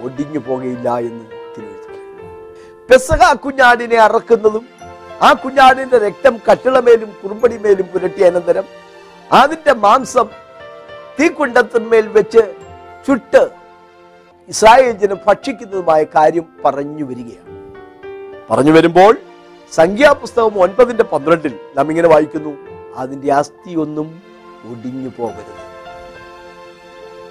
ഒടിഞ്ഞു 0.00 0.38
പോകുകയില്ല 0.38 0.98
എന്ന് 0.98 1.24
തിരുവചനം 1.54 2.02
പെസക 2.88 3.34
കുഞ്ഞാടിനെ 3.36 3.96
അറക്കുന്നതും 3.96 4.64
ആ 5.22 5.32
കുഞ്ഞാടിന്റെ 5.32 5.98
രക്തം 5.98 6.40
കട്ടിളമേലും 6.46 7.10
കുറുമ്പടിമേലും 7.22 7.86
പുരട്ടിയ 7.86 8.26
അനന്തരം 8.26 8.66
അതിന്റെ 9.32 9.72
മാംസം 9.76 10.28
തീക്കുണ്ടത്തിന്മേൽ 11.18 12.06
വെച്ച് 12.08 12.42
ചുട്ട് 13.06 13.42
ഇസ്രായേൽ 14.48 14.92
ഭക്ഷിക്കുന്നതുമായ 15.26 16.04
കാര്യം 16.16 16.46
പറഞ്ഞു 16.64 17.04
വരികയാണ്. 17.04 17.54
പറഞ്ഞു 18.50 18.72
വരുമ്പോൾ 18.72 19.12
സംഖ്യാപുസ്തകം 19.72 20.58
ഒൻപതിന്റെ 20.58 21.04
പന്ത്രണ്ടിൽ 21.04 21.54
നാം 21.76 21.90
ഇങ്ങനെ 21.90 22.08
വായിക്കുന്നു 22.08 22.52
അതിന്റെ 22.96 23.32
അസ്ഥി 23.32 23.74
ഒന്നും 23.74 24.06
ഒടിഞ്ഞു 24.70 25.10
പോകരുത്. 25.18 25.68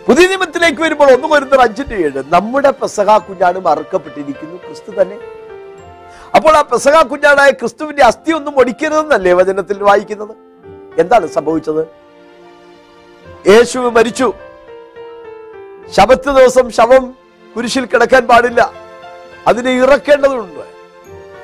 പുതിയ 0.08 0.28
നിയമത്തിലേക്ക് 0.28 0.82
വരുമ്പോൾ 0.82 1.12
ഒന്ന് 1.12 1.28
വരുന്ന 1.28 1.62
അഞ്ചിന്റെ 1.62 1.96
ഏഴ്. 1.96 2.24
നമ്മുടെ 2.28 2.72
പെസക 2.72 3.18
കുഞ്ഞാണ് 3.18 3.60
മറക്കപ്പെട്ടിരിക്കുന്നു 3.60 4.58
ക്രിസ്തു 4.58 5.02
തന്നെ. 5.02 5.18
അപ്പോൾ 6.36 6.58
ആ 6.58 6.62
പെസക 6.62 7.02
കുഞ്ഞാടായ 7.02 7.52
ക്രിസ്തുവിന്റെ 7.52 8.04
അസ്ഥി 8.04 8.32
ഒന്നും 8.32 8.60
ഒടിക്കരുതെന്നല്ലേ 8.60 9.34
വചനത്തിൽ 9.34 9.84
വായിക്കുന്നത്? 9.84 10.36
എന്താണ് 11.00 11.28
സംഭവിച്ചത്? 11.28 11.88
യേശു 13.48 13.80
മരിച്ചു. 13.80 14.34
ശബത്ത് 15.98 16.30
ദിവസം 16.30 16.72
ശവം 16.72 17.16
കുരിശിൽ 17.56 17.86
കിടക്കാൻ 17.86 18.28
പാടില്ല. 18.28 18.72
അതിനെ 19.48 19.72
ഇറക്കേണ്ടതുണ്ട്. 19.72 20.66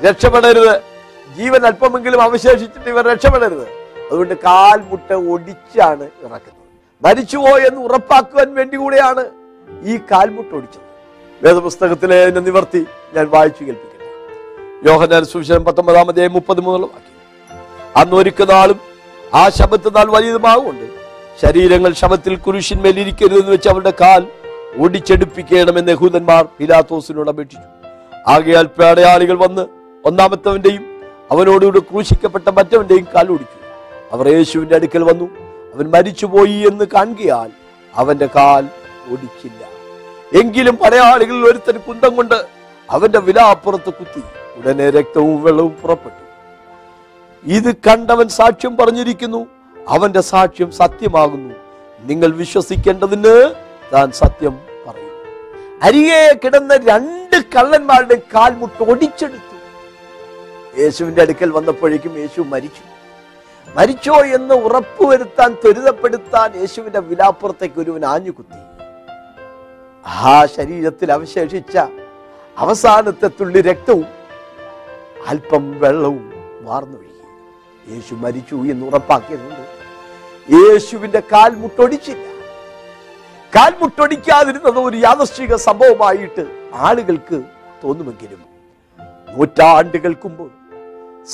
രക്ഷപ്പെടരുത്. 0.05 0.81
ജീവൻ 1.37 1.65
അല്പമെങ്കിലും 1.65 2.21
അവശേഷിച്ചിട്ട് 2.21 2.89
ഇവർ 2.89 3.07
രക്ഷപ്പെടരുത്. 3.07 3.82
അതുകൊണ്ട് 4.05 4.33
കാൽമുട്ട 4.33 5.13
ഒടിച്ചാണ് 5.13 6.03
ഇറക്കുന്നത്. 6.03 6.61
മരിച്ചുപോയെന്ന് 7.05 7.67
എന്ന് 7.67 7.81
ഉറപ്പാക്കുവാൻ 7.81 8.53
വേണ്ടി 8.55 8.77
കൂടെയാണ് 8.77 9.25
ഈ 9.83 9.97
കാൽമുട്ട 9.97 10.53
ഒടിച്ചത്. 10.53 10.87
വേദപുസ്തകത്തിലെ 11.43 12.21
അതിന്റെ 12.23 12.41
നിവർത്തി 12.41 12.85
ഞാൻ 13.15 13.29
വായിച്ചു 13.29 13.63
കേൾപ്പിക്കട്ടെ. 13.63 14.07
യോഹനാൻ 14.89 15.25
സുവിശേഷം 15.25 15.65
പത്തൊമ്പതാമതേ 15.65 16.27
മുപ്പത് 16.27 16.61
മുതൽ 16.61 16.81
വാക്യം. 16.81 17.13
അന്ന് 17.95 18.15
ഒരുക്ക 18.15 18.43
നാളും 18.43 18.79
ആ 19.33 19.49
ശബത്ത് 19.49 19.95
നാൾ 19.95 20.11
വലിയതുമാകൊണ്ട് 20.11 20.85
ശരീരങ്ങൾ 21.41 21.93
ശബത്തിൽ 21.93 22.35
കുരിശിന്മേൽ 22.35 22.99
ഇരിക്കരുതെന്ന് 22.99 23.51
വെച്ച് 23.51 23.69
അവരുടെ 23.69 23.93
കാൽ 24.01 24.27
ഒടിച്ചെടുപ്പിക്കണമെന്ന് 24.77 25.91
യഹൂദന്മാർ 25.91 26.47
പിലാത്തോസിനോട് 26.59 27.29
അപേക്ഷിച്ചു. 27.29 27.69
ആകയാൽ 28.27 28.65
പേടയാളികൾ 28.65 29.37
വന്ന് 29.37 29.65
ഒന്നാമത്തവന്റെയും 30.05 30.83
അവനോടുകൂടി 31.31 31.79
ക്രൂശിക്കപ്പെട്ട 31.79 32.49
മറ്റവന്റെയും 32.49 33.07
കാൽ 33.15 33.27
ഒടിച്ചു. 33.31 33.57
അവർ 34.13 34.27
യേശുവിന്റെ 34.27 34.75
അടുക്കൽ 34.75 35.03
വന്നു. 35.03 35.25
അവൻ 35.75 35.89
മരിച്ചുപോയി 35.89 36.67
എന്ന് 36.67 36.85
കാണുകയാൽ 36.85 37.49
അവന്റെ 37.95 38.25
കാൽ 38.25 38.67
ഒടിച്ചില്ല 39.11 39.73
എങ്കിലും 40.39 40.75
പടയാളികളിൽ 40.75 41.45
ഒരുത്തൻ 41.45 41.77
കുന്തം 41.77 42.15
കൊണ്ട് 42.15 42.45
അവന്റെ 42.89 43.19
വിലാപ്പുറത്ത് 43.19 43.93
കുത്തി. 43.93 44.21
ഉടനെ 44.55 44.89
രക്തവും 44.89 45.43
വെള്ളവും 45.43 45.71
പുറപ്പെട്ടു. 45.71 46.23
ഇത് 47.43 47.75
കണ്ടവൻ 47.75 48.27
സാക്ഷ്യം 48.27 48.77
പറഞ്ഞിരിക്കുന്നു. 48.77 49.47
അവന്റെ 49.87 50.21
സാക്ഷ്യം 50.21 50.71
സത്യമാകുന്നു. 50.71 51.55
നിങ്ങൾ 52.01 52.27
വിശ്വസിക്കേണ്ടതിന് 52.27 53.53
താൻ 53.93 54.11
സത്യം 54.11 54.59
പറയും. 54.87 55.11
അരികെ 55.83 56.39
കിടന്ന 56.43 56.75
രണ്ട് 56.75 57.43
കള്ളന്മാരുടെ 57.55 58.15
കാൽമുട്ട് 58.35 58.83
ഒടിച്ചെടുത്തു. 58.83 59.55
യേശുവിന്റെ 60.81 61.21
അടുക്കൽ 61.21 61.51
വന്നപ്പോഴേക്കും 61.51 62.19
യേശു 62.19 62.41
മരിച്ചു. 62.41 62.92
മരിച്ചോ 63.67 64.15
എന്ന് 64.37 64.55
ഉറപ്പുവരുത്താൻ 64.65 65.51
ത്വരിതപ്പെടുത്താൻ 65.61 66.49
യേശുവിന്റെ 66.61 67.01
വിലാപ്പുറത്തേക്ക് 67.09 67.79
ഒരുവൻ 67.83 68.03
ആഞ്ഞുകുത്തി. 68.13 68.59
ആ 70.25 70.33
ശരീരത്തിൽ 70.55 71.09
അവശേഷിച്ച 71.17 71.75
അവസാനത്തെ 72.57 73.27
തുള്ളി 73.39 73.61
രക്തവും 73.69 74.07
അല്പം 75.31 75.63
വെള്ളവും 75.83 76.25
വാർന്നൊഴുകി. 76.67 77.09
യേശു 77.93 78.13
മരിച്ചു 78.23 78.57
എന്ന് 78.71 78.83
ഉറപ്പാക്കിയതുകൊണ്ട് 78.89 79.61
യേശുവിന്റെ 80.55 81.21
കാൽ 81.33 81.51
മുട്ടൊടിച്ചില്ല. 81.61 82.25
കാൽ 83.55 83.71
മുട്ടൊടിക്കാതിരുന്നത് 83.81 84.79
ഒരു 84.87 84.97
യാദർശിക 85.07 85.55
സംഭവമായിട്ട് 85.69 86.43
ആളുകൾക്ക് 86.87 87.37
തോന്നുമെങ്കിലും 87.83 88.41
നൂറ്റാണ്ടുകൾക്ക് 89.37 90.27
മുമ്പ് 90.27 90.47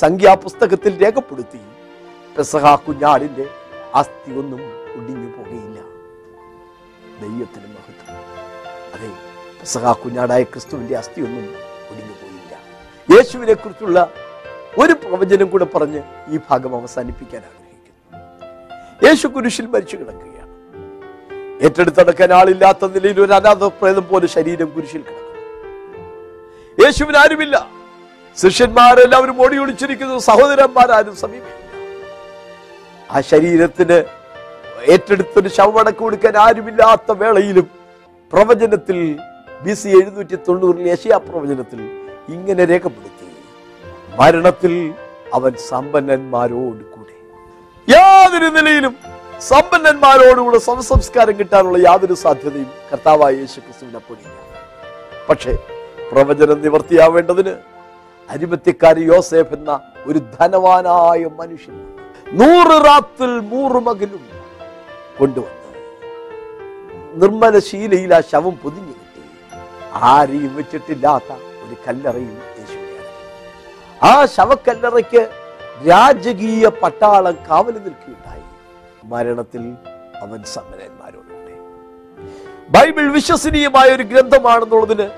സംഖ്യാപുസ്തകത്തിൽ 0.03 0.93
രേഖപ്പെടുത്തി 1.03 1.61
പെസഹ 2.37 2.75
കുഞ്ഞാടിന്റെ 2.75 3.45
അസ്ഥി 3.95 4.31
ഒന്നും 4.41 4.61
ഒടിഞ്ഞു 4.97 5.27
പോകുകയില്ല 5.37 5.79
ദൈവത്തിന് 7.21 7.67
മഹത്വം. 7.75 8.17
അതെ 8.93 9.09
പെസഹ 9.59 9.91
കുഞ്ഞാടായ 9.91 10.43
ക്രിസ്തുവിന്റെ 10.43 10.95
അസ്ഥി 10.97 11.21
ഒന്നും 11.21 11.45
ഒടിഞ്ഞു 11.91 12.15
പോയില്ല. 12.21 12.53
യേശുവിനെ 13.15 13.53
കുറിച്ചുള്ള 13.53 13.99
ഒരു 14.77 14.93
പ്രവചനം 14.93 15.47
കൂടെ 15.49 15.65
പറഞ്ഞ് 15.65 16.01
ഈ 16.29 16.39
ഭാഗം 16.49 16.75
അവസാനിപ്പിക്കാൻ 16.79 17.41
ആഗ്രഹിക്കുന്നു. 17.49 18.19
യേശു 19.07 19.27
കുരിശിൽ 19.27 19.65
മരിച്ചു 19.65 19.95
കിടക്കുകയാണ്. 19.97 20.53
ഏറ്റെടുത്തടക്കാൻ 21.65 22.33
ആളില്ലാത്ത 22.33 22.85
നിലയിൽ 22.95 23.17
ഒരു 23.21 23.33
അനാഥ 23.33 23.63
പ്രേതം 23.79 24.05
പോലെ 24.11 24.27
ശരീരം 24.27 24.69
കുരിശിൽ 24.75 25.01
കിടക്കുന്നു. 25.01 25.27
യേശുവിനാരുമില്ല 26.83 27.55
ശിഷ്യന്മാരെല്ലാവരും 28.37 29.41
ഓടി 29.45 29.57
ഒളിച്ചിരിക്കുന്നു. 29.57 30.17
സഹോദരന്മാരാരും 30.29 31.15
സമീപിക്കില്ല 31.23 31.58
ആ 33.09 33.19
ശരീരത്തിന് 33.31 33.97
ഏറ്റെടുത്തൊരു 34.93 35.49
ശവമടക്കം 35.57 36.03
കൊടുക്കാൻ 36.03 36.35
ആരുമില്ലാത്ത 36.37 37.11
വേളയിലും 37.21 37.67
പ്രവചനത്തിൽ 38.33 38.97
ബി 39.63 39.73
സി 39.73 39.89
എഴുന്നൂറ്റി 39.99 40.35
തൊണ്ണൂറിൽ 40.47 40.85
യശയാ 40.91 41.17
പ്രവചനത്തിൽ 41.17 41.79
ഇങ്ങനെ 42.35 42.63
രേഖപ്പെടുത്തി. 42.65 43.25
മരണത്തിൽ 44.19 44.73
അവൻ 45.33 45.53
സമ്പന്നന്മാരോട് 45.69 46.83
കൂടെ. 46.93 47.15
യാതൊരു 47.87 48.49
നിലയിലും 48.57 48.93
സമ്പന്നന്മാരോടുകൂടെ 49.49 50.59
സംസ്കാരം 50.91 51.35
കിട്ടാനുള്ള 51.39 51.77
യാതൊരു 51.87 52.15
സാധ്യതയും 52.23 52.69
കർത്താവായ 52.91 53.33
യേശു 53.41 53.59
ക്രിസ്തുവിനെ 53.59 54.01
പൊടിയില്ല 54.07 54.37
പക്ഷേ 55.29 55.53
പ്രവചനം 56.11 56.59
നിവർത്തിയാവേണ്ടതിന് 56.65 57.53
അരിമത്യക്കാരി 58.29 59.03
യോസേഫ് 59.11 59.53
എന്ന 59.53 59.71
ഒരു 60.05 60.19
ധനവാനായ 60.35 61.21
മനുഷ്യൻ 61.39 61.77
നൂറ് 62.33 62.85
റാത്തിൽ 62.85 63.39
നൂറ് 63.39 63.83
മകനും 63.83 64.23
കൊണ്ടുവന്നു. 65.19 65.55
നിർമ്മല 67.13 67.59
ശീലയിൽ 67.59 68.15
ആ 68.15 68.19
ശവം 68.19 68.55
പൊതിഞ്ഞു 68.55 68.87
കിട്ടി. 68.87 69.21
ആരെയും 69.93 70.55
വെച്ചിട്ടില്ലാത്ത 70.55 71.31
ഒരു 71.33 71.75
കല്ലറയിൽ 71.87 72.37
യേശു. 72.59 72.79
ആ 74.05 74.25
ശവക്കല്ലറയ്ക്ക് 74.25 75.29
രാജകീയ 75.89 76.67
പട്ടാളം 76.67 77.37
കാവൽ 77.49 77.73
നിൽക്കുകയുണ്ടായി. 77.73 78.43
മരണത്തിൽ 79.03 79.63
അവൻ 80.21 80.43
സമ്മനന്മാരോടുണ്ട് 80.43 81.53
ബൈബിൾ 82.69 83.11
വിശ്വസനീയമായ 83.11 83.89
ഒരു 83.89 84.03
ഗ്രന്ഥമാണെന്നുള്ളതിന് 84.03 85.09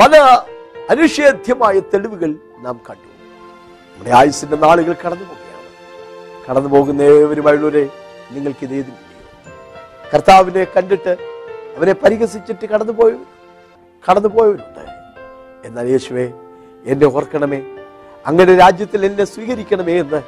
പല 0.00 0.16
അനുഷേധ്യമായ 0.90 1.80
തെളിവുകൾ 1.80 2.34
നാം 2.58 2.80
കണ്ടു. 2.90 3.08
നമ്മുടെ 3.92 4.10
ആയുസിന്റെ 4.10 4.56
നാളുകൾ 4.56 4.92
കടന്നു 4.92 5.24
പോവുകയാണ് 5.24 5.43
കടന്നു 6.44 6.68
പോകുന്ന 6.68 7.02
ഏവരുമായുള്ളവരെ 7.14 7.84
നിങ്ങൾക്ക് 8.32 8.64
ഇതേതില്ലയോ 8.64 9.00
കർത്താവിനെ 10.12 10.64
കണ്ടിട്ട് 10.74 11.12
അവരെ 11.76 11.92
പരിഹസിച്ചിട്ട് 12.02 12.64
കടന്നുപോയവർ 12.66 13.22
കടന്നുപോയവരുണ്ട് 14.04 14.82
എന്നാൽ 15.66 15.86
യേശുവേ 15.92 16.26
എന്നെ 16.84 17.06
ഓർക്കണമേ. 17.10 17.60
അങ്ങനെ 18.26 18.52
രാജ്യത്തിൽ 18.54 19.00
എന്നെ 19.06 19.24
സ്വീകരിക്കണമേ 19.24 19.94
എന്ന് 19.98 20.20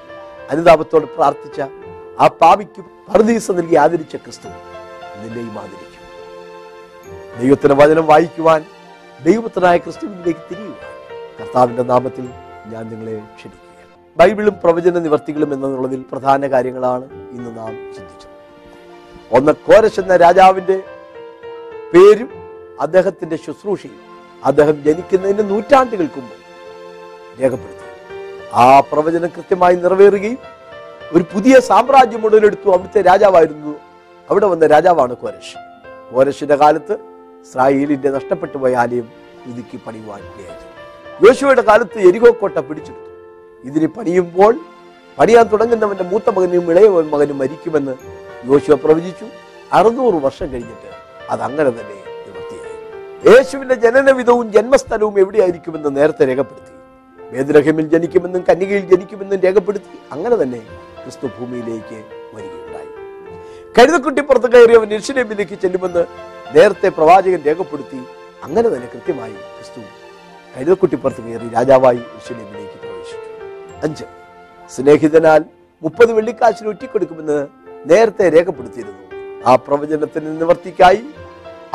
അനുതാപത്തോട് 0.50 1.07
പ്രാർത്ഥിച്ച 1.16 1.59
ആ 2.18 2.26
പാവിക്ക് 2.40 2.81
പർദീസ 3.09 3.50
നൽകി 3.50 3.76
ആദരിച്ച 3.76 4.16
ക്രിസ്തു 4.16 4.48
നിന്നെയും 5.20 5.55
ആദരിക്കും. 5.62 5.92
ദൈവത്തിന്റെ 7.40 7.76
വചനം 7.81 8.07
വായിക്കുവാൻ 8.07 8.61
ദൈവത്തിനായ 9.20 9.76
ക്രിസ്തുവിനിലേക്ക് 9.85 10.44
തിരിയുവാൻ 10.50 10.83
കർത്താവിന്റെ 11.38 11.85
നാമത്തിൽ 11.92 12.26
ഞാൻ 12.72 12.85
നിങ്ങളെ 12.92 13.14
ക്ഷണിക്കുകയാണ് 13.37 13.65
ബൈബിളും 14.18 14.55
പ്രവചന 14.64 14.98
നിവർത്തികളും 14.98 15.55
എന്നുള്ളതിൽ 15.55 16.05
പ്രധാന 16.12 16.46
കാര്യങ്ങളാണ് 16.46 17.05
ഇന്ന് 17.31 17.50
നാം 17.59 17.72
ചിന്തിച്ചത്. 17.94 18.35
ഒന്ന് 19.33 19.52
കോരശ് 19.52 20.00
എന്ന 20.00 20.16
രാജാവിന്റെ 20.16 20.76
പേരും 21.92 22.31
അദ്ദേഹത്തിന്റെ 22.81 23.37
ശുശ്രൂഷയും 23.37 24.00
അദ്ദേഹം 24.44 24.85
ജനിക്കുന്നതിന് 24.85 25.50
നൂറ്റാണ്ടുകൾക്ക് 25.50 26.20
മുമ്പ് 26.20 27.42
രേഖപ്പെടുത്തി. 27.42 27.87
ആ 28.55 28.81
പ്രവചനം 28.81 29.31
കൃത്യമായി 29.37 29.76
നിറവേറുകയും 29.76 30.38
ഒരു 31.14 31.24
പുതിയ 31.33 31.61
സാമ്രാജ്യം 31.61 32.26
ഉടലെടുത്തു 32.26 32.68
അവിടുത്തെ 32.68 33.02
രാജാവായിരുന്നു. 33.02 33.74
അവിടെ 34.31 34.46
വന്ന 34.46 34.66
രാജാവാണ് 34.66 35.16
കോരശ് 35.16 35.57
കോരശിന്റെ 36.12 36.57
കാലത്ത് 36.57 36.94
ഇസ്രായേലിന്റെ 37.44 38.11
നഷ്ടപ്പെട്ടു 38.11 38.59
പോയ 38.59 38.76
ആലയം 38.76 39.09
പുതുക്കി 39.44 39.76
പണിയുവാൻ 39.87 40.22
യോശുവയുടെ 41.26 41.62
കാലത്ത് 41.62 41.98
എരികോക്കോട്ട 42.09 42.59
പിടിച്ചെടുത്തു. 42.59 43.15
ഇതിന് 43.64 43.87
പണിയുമ്പോൾ 43.87 44.61
പണിയാൻ 45.19 45.45
തുടങ്ങുന്നവന്റെ 45.45 46.05
മൂത്ത 46.05 46.31
മകനും 46.31 46.71
ഇളയ 46.71 46.88
മകനും 46.88 47.38
മരിക്കുമെന്ന് 47.38 47.95
യോശുവ 48.47 48.75
പ്രവചിച്ചു. 48.75 49.27
അറുന്നൂറ് 49.73 50.14
വർഷം 50.14 50.53
കഴിഞ്ഞിട്ട് 50.53 50.90
അത് 51.31 51.40
അങ്ങനെ 51.40 51.71
തന്നെ 51.71 51.99
നിവൃത്തിയായി 52.27 53.37
യേശുവിന്റെ 53.37 53.75
ജനനവിധവും 53.75 54.53
ജന്മസ്ഥലവും 54.53 55.21
എവിടെയായിരിക്കുമെന്ന് 55.21 55.97
നേരത്തെ 55.97 56.27
രേഖപ്പെടുത്തി. 56.27 56.73
വേദരഹിമിൽ 57.31 57.88
ജനിക്കുമെന്നും 57.88 58.45
കന്യകയിൽ 58.49 58.88
ജനിക്കുമെന്നും 58.88 59.40
രേഖപ്പെടുത്തി 59.40 59.99
അങ്ങനെ 60.12 60.42
തന്നെ 60.42 60.59
ക്രിസ്തു 61.03 61.27
ഭൂമിയിലേക്ക് 61.27 62.05
വരികയുണ്ടായി. 62.35 62.90
കഴുതക്കുട്ടി 63.79 64.23
പുറത്ത് 64.23 64.53
കയറിയവൻ 64.53 64.92
യെരുശലേമിലേക്ക് 64.92 65.59
ചെല്ലുമെന്ന് 65.62 66.05
നേരത്തെ 66.57 66.88
പ്രവാചകൻ 66.88 67.42
രേഖപ്പെടുത്തി. 67.47 68.01
അങ്ങനെ 68.45 68.69
തന്നെ 68.69 68.88
കൃത്യമായി 68.95 69.33
ക്രിസ്തു 69.33 69.81
കഴുതക്കുട്ടി 70.57 70.97
പുറത്ത് 70.97 71.23
കയറി 71.23 71.49
രാജാവായി 71.55 71.97
പ്രവേശിച്ചു 71.97 72.65
അഞ്ച്. 73.85 74.07
സ്നേഹിതനാൽ 74.71 75.41
മുപ്പത് 75.83 76.11
വെള്ളിക്കാശിന് 76.17 76.69
ഒറ്റിക്കൊടുക്കുമെന്ന് 76.73 77.39
നേരത്തെ 77.91 78.27
രേഖപ്പെടുത്തിയിരുന്നു. 78.37 79.03
ആ 79.49 79.53
പ്രവചനത്തിന് 79.67 80.31
നിവർത്തിക്കായി 80.41 81.03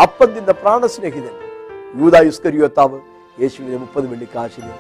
അപ്പം 0.04 0.30
തിന്ന 0.36 0.52
പ്രാണസ്നേഹിതൻ 0.62 1.36
യൂത 2.02 2.16
യുസ്കരിയോത്താവ് 2.28 2.98
യേശുവിനെ 3.42 3.78
മുപ്പത് 3.78 4.06
വെള്ളിക്കാശിന് 4.12 4.74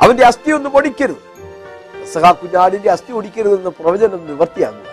അവന്റെ 0.00 0.24
അസ്ഥി 0.30 0.50
ഒന്നും 0.52 0.72
ഒടിക്കരുത് 0.76 1.22
പെസഹാ 1.94 2.30
കുഞ്ഞാടിന്റെ 2.32 2.90
അസ്ഥി 2.90 3.12
ഒടിക്കരുതെന്ന് 3.12 3.72
പ്രവചനം 3.78 4.20
നിവർത്തിയാകുക 4.26 4.84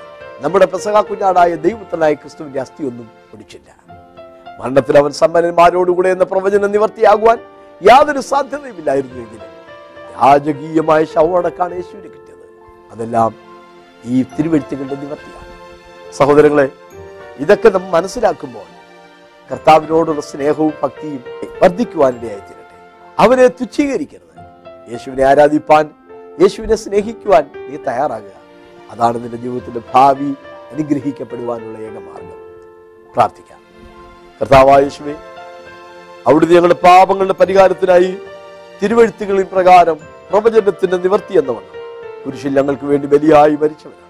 നമ്മുടെ 0.44 0.66
പെസഹാ 0.66 1.02
കുഞ്ഞാടായ 1.02 1.52
ദൈവത്തിനായ 1.66 2.14
ക്രിസ്തുവിന്റെ 2.14 2.60
അസ്ഥി 2.60 2.84
ഒന്നും 2.84 3.08
ഒടിച്ചില്ല 3.34 3.70
മരണത്തിൽ 4.60 4.96
അവൻ 4.98 5.12
സമ്പന്നന്മാരോടുകൂടെ 5.14 6.10
എന്ന 6.10 6.24
പ്രവചനം 6.24 6.72
നിവർത്തിയാകുവാൻ 6.72 7.38
യാതൊരു 7.82 8.22
സാധ്യതയുമില്ലായിരുന്നു 8.22 8.24
സാധ്യതയുമില്ലായിരുന്നുവെങ്കിലും 8.32 9.53
രാജകീയമായ 10.14 11.06
ശവമടക്കാണ് 11.06 11.76
യേശുവിനെ 11.76 12.08
കിട്ടിയത്. 12.08 12.50
അതെല്ലാം 12.92 13.36
ഈ 14.06 14.24
തിരുവെഴുത്തുകളുടെ 14.24 14.96
നിവർത്തിയാണ്. 14.96 16.14
സഹോദരങ്ങളെ 16.14 16.70
ഇതൊക്കെ 17.40 17.70
നമ്മൾ 17.70 17.90
മനസ്സിലാക്കുമ്പോൾ 17.90 18.64
കർത്താവിനോടുള്ള 19.52 20.22
സ്നേഹവും 20.22 20.74
ഭക്തിയും 20.84 21.24
വർദ്ധിക്കുവാനിടയായി 21.62 22.40
തീരട്ടെ. 22.40 22.92
അവനെ 23.20 23.48
തുച്ഛീകരിക്കരുത്. 23.48 24.34
യേശുവിനെ 24.92 25.24
ആരാധിപ്പാൻ 25.24 25.90
യേശുവിനെ 26.42 26.76
സ്നേഹിക്കുവാൻ 26.76 27.50
നീ 27.56 27.76
തയ്യാറാകുക. 27.76 28.32
അതാണ് 28.92 29.24
നിന്റെ 29.24 29.38
ജീവിതത്തിന്റെ 29.38 29.82
ഭാവി 29.94 30.34
അനുഗ്രഹിക്കപ്പെടുവാനുള്ള 30.72 31.80
ഏക 31.80 31.92
മാർഗം. 31.92 32.44
പ്രാർത്ഥിക്കാം. 33.14 33.60
കർത്താവായ 34.42 34.82
യേശുവേ 34.82 35.16
അവിടുന്ന് 36.28 36.56
ഞങ്ങളുടെ 36.56 36.80
പാപങ്ങളുടെ 36.84 37.34
പരിഹാരത്തിനായി 37.34 38.18
തിരുവഴുത്തുകളിൻ 38.84 39.46
പ്രകാരം 39.52 39.98
പ്രവചനത്തിന്റെ 40.30 40.98
നിവർത്തി 40.98 41.34
എന്നവണ്ണം 41.40 41.76
കുരിശിൽ 42.24 42.56
ഞങ്ങൾക്ക് 42.58 42.86
വേണ്ടി 42.86 43.08
ബലിയായി 43.08 43.56
മരിച്ചവരാണ് 43.62 44.02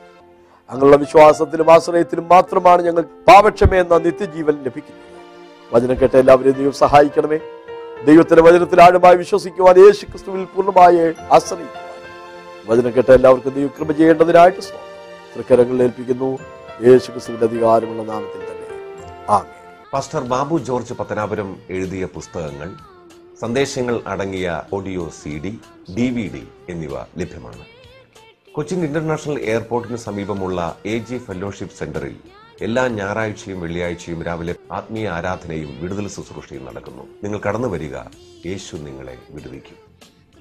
അങ്ങുള്ള 0.70 0.96
വിശ്വാസത്തിലും 0.96 1.72
ആശ്രയത്തിലും 1.74 2.28
മാത്രമാണ് 2.32 2.82
ഞങ്ങൾ 2.88 3.04
പാപക്ഷമേ 3.28 3.80
എന്ന 3.80 3.98
നിത്യജീവൻ 3.98 4.56
ലഭിക്കുന്നത്. 4.66 5.10
വചനം 5.74 5.98
കേട്ട 6.02 6.16
എല്ലാവരെയും 6.16 6.56
ദൈവം 6.60 6.74
സഹായിക്കണമേ. 6.74 7.40
ദൈവത്തിന്റെ 8.08 8.44
വചനത്തിൽ 8.48 8.82
ആഴമായി 8.82 9.16
വിശ്വസിക്കുവാൻ 9.16 9.76
യേശു 9.86 10.06
ക്രിസ്തുവിൽ 10.06 10.46
പൂർണമായി 10.54 10.98
ആശ്രയിക്കുവാൻ. 11.38 11.90
വചനം 12.70 12.92
കേട്ട 12.96 13.10
എല്ലാവർക്കും 13.18 13.54
ദൈവം 13.54 13.72
കൃപ 13.80 13.92
ചെയ്യേണ്ടതിനായിട്ട് 13.92 14.62
തൃക്കരങ്ങളിൽ 15.36 15.84
ഏൽപ്പിക്കുന്നു 15.84 16.32
യേശു 16.88 17.12
ക്രിസ്തുവിന്റെ 17.12 17.46
അധികാരമുള്ള 17.46 18.04
നാമത്തിൽ 18.04 18.42
തന്നെ. 18.50 18.68
ആമേ 19.30 19.54
പാസ്റ്റർ 19.94 20.24
ബാബു 20.34 20.58
ജോർജ് 20.58 20.94
പത്തനാപുരം 20.94 21.52
എഴുതിയ 21.70 22.06
പുസ്തകങ്ങൾ 22.06 22.72
സന്ദേശങ്ങൾ 23.44 24.02
അടങ്ങിയ 24.08 24.64
audio 24.74 25.10
C 25.10 25.30
D 25.30 25.60
D 25.96 26.10
V 26.10 26.28
D 26.34 26.48
എന്നിവ 26.70 26.92
ലഭ്യമാണ്. 27.18 27.66
കൊച്ചിൻ 28.54 28.86
ഇന്റർനാഷണൽ 28.86 29.40
എയർപോർട്ടിന് 29.40 29.98
സമീപമുള്ള 29.98 30.78
എ 30.86 31.00
ജി 31.00 31.18
ഫെലോഷിപ്പ് 31.18 31.76
സെന്ററിൽ 31.76 32.16
എല്ലാ 32.62 32.88
ഞായറാഴ്ചയും 32.88 33.62
വെള്ളിയാഴ്ചയും 33.62 34.24
രാവിലെ 34.24 34.56
ആത്മീയ 34.72 35.10
ആരാധനയും 35.10 35.82
വിടുതൽ 35.82 36.08
ശുശ്രൂഷയും 36.08 36.66
നടക്കുന്നു. 36.66 37.04
നിങ്ങൾ 37.24 37.40
കടന്നു 37.40 37.68
വരിക 37.68 37.96
യേശു 38.46 38.76
നിങ്ങളെ 38.76 39.18
വിടുവിക്കും. 39.30 39.78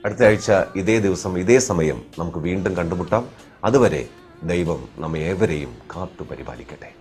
അടുത്ത 0.05 0.25
ആഴ്ച 0.25 0.53
ഇതേ 0.77 0.99
ദിവസം 0.99 1.39
ഇതേ 1.39 1.59
സമയം 1.59 2.03
നമുക്ക് 2.19 2.39
വീണ്ടും 2.39 2.77
കണ്ടുമുട്ടാം. 2.77 3.29
അതുവരെ 3.65 4.09
ദൈവം 4.45 4.89
നമ്മെ 4.99 5.19
ഏവരെയും 5.19 5.79
കാത്തു 5.97 6.23
പരിപാലിക്കട്ടെ 6.23 6.93